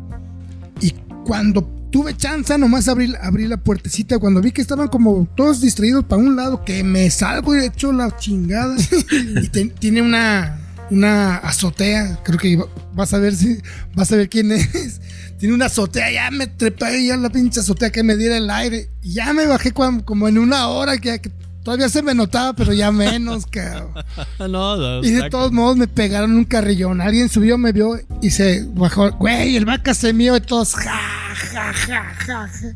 Y 0.81 0.93
cuando 1.25 1.63
tuve 1.91 2.17
chance, 2.17 2.57
nomás 2.59 2.89
abrí, 2.89 3.15
abrí 3.23 3.47
la 3.47 3.57
puertecita, 3.57 4.19
cuando 4.19 4.41
vi 4.41 4.51
que 4.53 4.61
estaban 4.61 4.89
como 4.89 5.27
todos 5.37 5.61
distraídos 5.61 6.05
para 6.05 6.21
un 6.21 6.35
lado, 6.37 6.65
que 6.65 6.83
me 6.85 7.09
salgo 7.11 7.57
y 7.57 7.65
echo 7.65 7.93
la 7.93 8.15
chingada. 8.17 8.77
y 9.43 9.49
te- 9.49 9.67
tiene 9.79 10.03
una, 10.03 10.59
una 10.91 11.37
azotea, 11.37 12.19
creo 12.25 12.39
que 12.39 12.65
vas 12.95 13.13
a 13.15 13.19
ver 13.19 13.35
si 13.35 13.59
vas 13.95 14.11
a 14.13 14.17
ver 14.17 14.29
quién 14.29 14.53
es. 14.53 15.01
Tiene 15.39 15.55
una 15.55 15.67
azotea, 15.67 16.11
ya 16.11 16.31
me 16.31 16.49
trepé 16.49 16.87
ahí 16.87 17.11
a 17.11 17.17
la 17.17 17.31
pinche 17.31 17.61
azotea 17.61 17.91
que 17.91 18.03
me 18.03 18.17
diera 18.17 18.37
el 18.37 18.51
aire. 18.51 18.91
Y 19.03 19.15
ya 19.15 19.33
me 19.33 19.47
bajé 19.47 19.73
como 19.73 20.29
en 20.29 20.39
una 20.39 20.67
hora, 20.69 20.99
que, 20.99 21.21
que 21.21 21.31
todavía 21.63 21.89
se 21.89 22.03
me 22.03 22.15
notaba, 22.15 22.55
pero 22.55 22.73
ya 22.73 22.91
menos, 22.91 23.47
cabrón. 23.51 23.93
no, 24.39 24.77
no, 24.77 25.05
Y 25.05 25.11
de 25.11 25.31
todos 25.31 25.53
modos 25.53 25.77
me 25.77 25.87
pegaron 25.87 26.35
un 26.35 26.45
carrillón. 26.45 27.01
Alguien 27.01 27.29
subió, 27.29 27.59
me 27.59 27.73
vio 27.73 28.01
y 28.23 28.31
se 28.31 28.65
bajó. 28.75 29.11
Güey, 29.13 29.57
el 29.57 29.65
vaca 29.65 29.95
se 29.95 30.13
mío 30.13 30.37
y 30.37 30.41
todos. 30.41 30.75
Ja, 30.75 30.99
ja, 31.35 31.73
ja, 31.73 32.03
ja, 32.05 32.49
ja. 32.49 32.73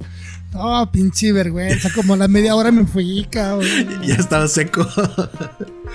No, 0.53 0.91
pinche 0.93 1.33
vergüenza. 1.33 1.91
Como 1.95 2.15
a 2.15 2.17
la 2.17 2.29
media 2.29 2.55
hora 2.55 2.71
me 2.71 2.87
fui, 2.87 3.27
cabrón. 3.31 3.67
Ya 4.03 4.15
estaba 4.17 4.49
seco. 4.49 4.87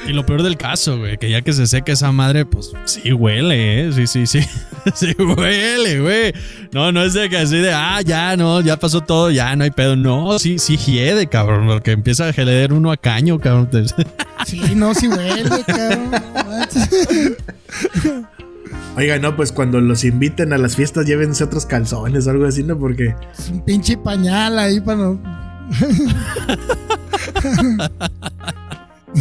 Y 0.07 0.13
lo 0.13 0.25
peor 0.25 0.43
del 0.43 0.57
caso, 0.57 0.97
güey, 0.97 1.17
que 1.17 1.29
ya 1.29 1.41
que 1.41 1.53
se 1.53 1.67
seca 1.67 1.91
esa 1.91 2.11
madre, 2.11 2.45
pues 2.45 2.71
sí 2.85 3.11
huele, 3.13 3.87
¿eh? 3.87 3.91
Sí, 3.93 4.07
sí, 4.07 4.27
sí. 4.27 4.39
Sí 4.95 5.13
huele, 5.19 5.99
güey. 5.99 6.33
No, 6.71 6.93
no 6.93 7.03
es 7.03 7.13
de 7.13 7.29
que 7.29 7.37
así 7.37 7.57
de, 7.57 7.73
ah, 7.73 7.99
ya, 8.01 8.37
no, 8.37 8.61
ya 8.61 8.77
pasó 8.77 9.01
todo, 9.01 9.31
ya, 9.31 9.53
no 9.55 9.65
hay 9.65 9.71
pedo. 9.71 9.97
No, 9.97 10.39
sí, 10.39 10.59
sí 10.59 10.77
hiede, 10.77 11.27
cabrón, 11.27 11.67
porque 11.67 11.91
empieza 11.91 12.29
a 12.29 12.33
geleer 12.33 12.71
uno 12.71 12.91
a 12.91 12.97
caño, 12.97 13.39
cabrón. 13.39 13.69
Sí, 14.45 14.61
no, 14.75 14.93
sí 14.93 15.09
huele, 15.09 15.49
cabrón. 15.65 16.11
Oiga, 18.95 19.19
no, 19.19 19.35
pues 19.35 19.51
cuando 19.51 19.81
los 19.81 20.03
inviten 20.03 20.53
a 20.53 20.57
las 20.57 20.75
fiestas, 20.75 21.05
llévense 21.05 21.43
otros 21.43 21.65
calzones 21.65 22.27
o 22.27 22.31
algo 22.31 22.45
así, 22.45 22.63
¿no? 22.63 22.77
Porque 22.77 23.15
Es 23.37 23.49
un 23.49 23.63
pinche 23.63 23.97
pañal 23.97 24.57
ahí 24.59 24.79
para 24.79 24.97
no. 24.97 25.19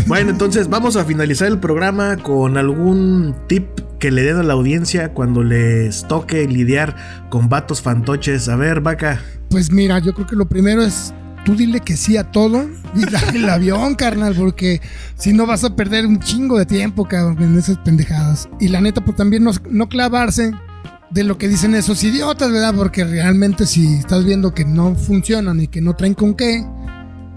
Bueno, 0.07 0.31
entonces 0.31 0.69
vamos 0.69 0.97
a 0.97 1.05
finalizar 1.05 1.49
el 1.49 1.59
programa 1.59 2.19
con 2.19 2.59
algún 2.59 3.35
tip 3.49 3.67
que 3.99 4.11
le 4.11 4.23
den 4.23 4.37
a 4.37 4.43
la 4.43 4.53
audiencia 4.53 5.15
cuando 5.15 5.43
les 5.43 6.07
toque 6.07 6.47
lidiar 6.47 6.97
con 7.31 7.49
vatos 7.49 7.81
fantoches. 7.81 8.49
A 8.49 8.57
ver, 8.57 8.81
vaca. 8.81 9.23
Pues 9.49 9.73
mira, 9.73 9.99
yo 9.99 10.13
creo 10.13 10.27
que 10.27 10.37
lo 10.37 10.47
primero 10.47 10.83
es 10.83 11.15
tú 11.47 11.55
dile 11.55 11.81
que 11.81 11.97
sí 11.97 12.17
a 12.17 12.25
todo 12.25 12.69
y 12.97 13.09
dale 13.09 13.39
el 13.39 13.49
avión, 13.49 13.95
carnal, 13.95 14.35
porque 14.35 14.81
si 15.15 15.33
no 15.33 15.47
vas 15.47 15.63
a 15.63 15.77
perder 15.77 16.05
un 16.05 16.19
chingo 16.19 16.59
de 16.59 16.67
tiempo, 16.67 17.07
cabrón, 17.07 17.41
en 17.41 17.57
esas 17.57 17.79
pendejadas. 17.79 18.49
Y 18.59 18.67
la 18.67 18.81
neta, 18.81 19.05
pues 19.05 19.17
también 19.17 19.45
no, 19.45 19.53
no 19.71 19.89
clavarse 19.89 20.51
de 21.11 21.23
lo 21.23 21.39
que 21.39 21.47
dicen 21.47 21.77
esos 21.77 22.03
idiotas, 22.03 22.51
¿verdad? 22.51 22.75
Porque 22.75 23.05
realmente 23.05 23.65
si 23.65 23.95
estás 23.95 24.25
viendo 24.25 24.55
que 24.55 24.65
no 24.65 24.97
funcionan 24.97 25.61
y 25.61 25.69
que 25.69 25.81
no 25.81 25.95
traen 25.95 26.15
con 26.15 26.35
qué, 26.35 26.67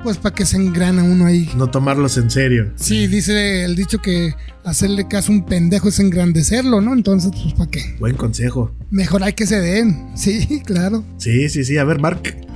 pues 0.03 0.17
para 0.17 0.33
que 0.33 0.47
se 0.47 0.57
engrana 0.57 1.03
uno 1.03 1.27
ahí. 1.27 1.47
No 1.55 1.67
tomarlos 1.67 2.17
en 2.17 2.31
serio. 2.31 2.71
Sí, 2.77 3.05
dice 3.05 3.63
el 3.63 3.75
dicho 3.75 3.99
que 3.99 4.33
hacerle 4.63 5.07
caso 5.07 5.31
a 5.31 5.35
un 5.35 5.45
pendejo 5.45 5.89
es 5.89 5.99
engrandecerlo, 5.99 6.81
¿no? 6.81 6.93
Entonces, 6.93 7.31
pues 7.31 7.53
para 7.53 7.69
qué. 7.69 7.95
Buen 7.99 8.15
consejo. 8.15 8.73
Mejor 8.89 9.21
hay 9.21 9.33
que 9.33 9.45
se 9.45 9.59
den. 9.59 10.09
Sí, 10.15 10.63
claro. 10.65 11.03
Sí, 11.17 11.47
sí, 11.49 11.63
sí. 11.63 11.77
A 11.77 11.83
ver, 11.83 11.99
Mark. 11.99 12.48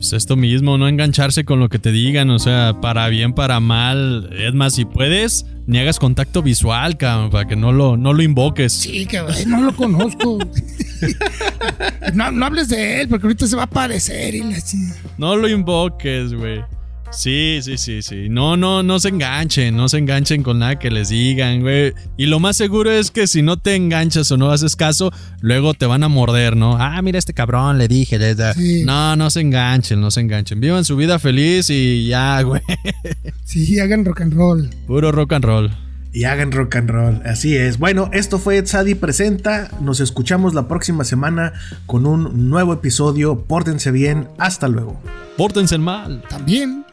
Pues 0.00 0.14
esto 0.14 0.34
mismo, 0.34 0.78
no 0.78 0.88
engancharse 0.88 1.44
con 1.44 1.60
lo 1.60 1.68
que 1.68 1.78
te 1.78 1.92
digan, 1.92 2.30
o 2.30 2.38
sea, 2.38 2.80
para 2.80 3.06
bien, 3.10 3.34
para 3.34 3.60
mal. 3.60 4.30
Es 4.32 4.54
más, 4.54 4.74
si 4.74 4.86
puedes, 4.86 5.44
ni 5.66 5.78
hagas 5.78 5.98
contacto 5.98 6.42
visual, 6.42 6.96
cabrón, 6.96 7.28
para 7.28 7.46
que 7.46 7.54
no 7.54 7.70
lo, 7.70 7.98
no 7.98 8.14
lo 8.14 8.22
invoques. 8.22 8.72
Sí, 8.72 9.04
cabrón, 9.04 9.36
no 9.46 9.60
lo 9.60 9.76
conozco. 9.76 10.38
no, 12.14 12.30
no 12.32 12.46
hables 12.46 12.70
de 12.70 13.02
él, 13.02 13.08
porque 13.08 13.26
ahorita 13.26 13.46
se 13.46 13.56
va 13.56 13.64
a 13.64 13.66
aparecer 13.66 14.34
y 14.34 14.42
la 14.42 14.56
No 15.18 15.36
lo 15.36 15.46
invoques, 15.50 16.32
güey. 16.32 16.62
Sí, 17.10 17.58
sí, 17.62 17.76
sí, 17.76 18.02
sí. 18.02 18.28
No, 18.28 18.56
no, 18.56 18.82
no 18.82 19.00
se 19.00 19.08
enganchen, 19.08 19.76
no 19.76 19.88
se 19.88 19.98
enganchen 19.98 20.42
con 20.42 20.60
nada 20.60 20.78
que 20.78 20.90
les 20.90 21.08
digan, 21.08 21.60
güey. 21.60 21.92
Y 22.16 22.26
lo 22.26 22.38
más 22.38 22.56
seguro 22.56 22.90
es 22.90 23.10
que 23.10 23.26
si 23.26 23.42
no 23.42 23.58
te 23.58 23.74
enganchas 23.74 24.30
o 24.30 24.36
no 24.36 24.50
haces 24.50 24.76
caso, 24.76 25.12
luego 25.40 25.74
te 25.74 25.86
van 25.86 26.04
a 26.04 26.08
morder, 26.08 26.56
¿no? 26.56 26.76
Ah, 26.78 27.02
mira 27.02 27.18
este 27.18 27.34
cabrón, 27.34 27.78
le 27.78 27.88
dije. 27.88 28.18
No, 28.84 29.16
no 29.16 29.30
se 29.30 29.40
enganchen, 29.40 30.00
no 30.00 30.10
se 30.10 30.20
enganchen. 30.20 30.60
Vivan 30.60 30.84
su 30.84 30.96
vida 30.96 31.18
feliz 31.18 31.68
y 31.70 32.06
ya, 32.06 32.40
güey. 32.42 32.62
Sí, 33.44 33.80
hagan 33.80 34.04
rock 34.04 34.20
and 34.20 34.34
roll. 34.34 34.70
Puro 34.86 35.10
rock 35.10 35.32
and 35.32 35.44
roll 35.44 35.70
y 36.12 36.24
hagan 36.24 36.52
rock 36.52 36.76
and 36.76 36.90
roll. 36.90 37.22
Así 37.24 37.56
es. 37.56 37.78
Bueno, 37.78 38.10
esto 38.12 38.38
fue 38.38 38.64
Sadi 38.66 38.94
Presenta. 38.94 39.70
Nos 39.80 40.00
escuchamos 40.00 40.54
la 40.54 40.68
próxima 40.68 41.04
semana 41.04 41.52
con 41.86 42.06
un 42.06 42.50
nuevo 42.50 42.72
episodio. 42.72 43.44
Pórtense 43.44 43.90
bien. 43.90 44.28
Hasta 44.38 44.68
luego. 44.68 45.00
Pórtense 45.36 45.78
mal. 45.78 46.22
También 46.28 46.84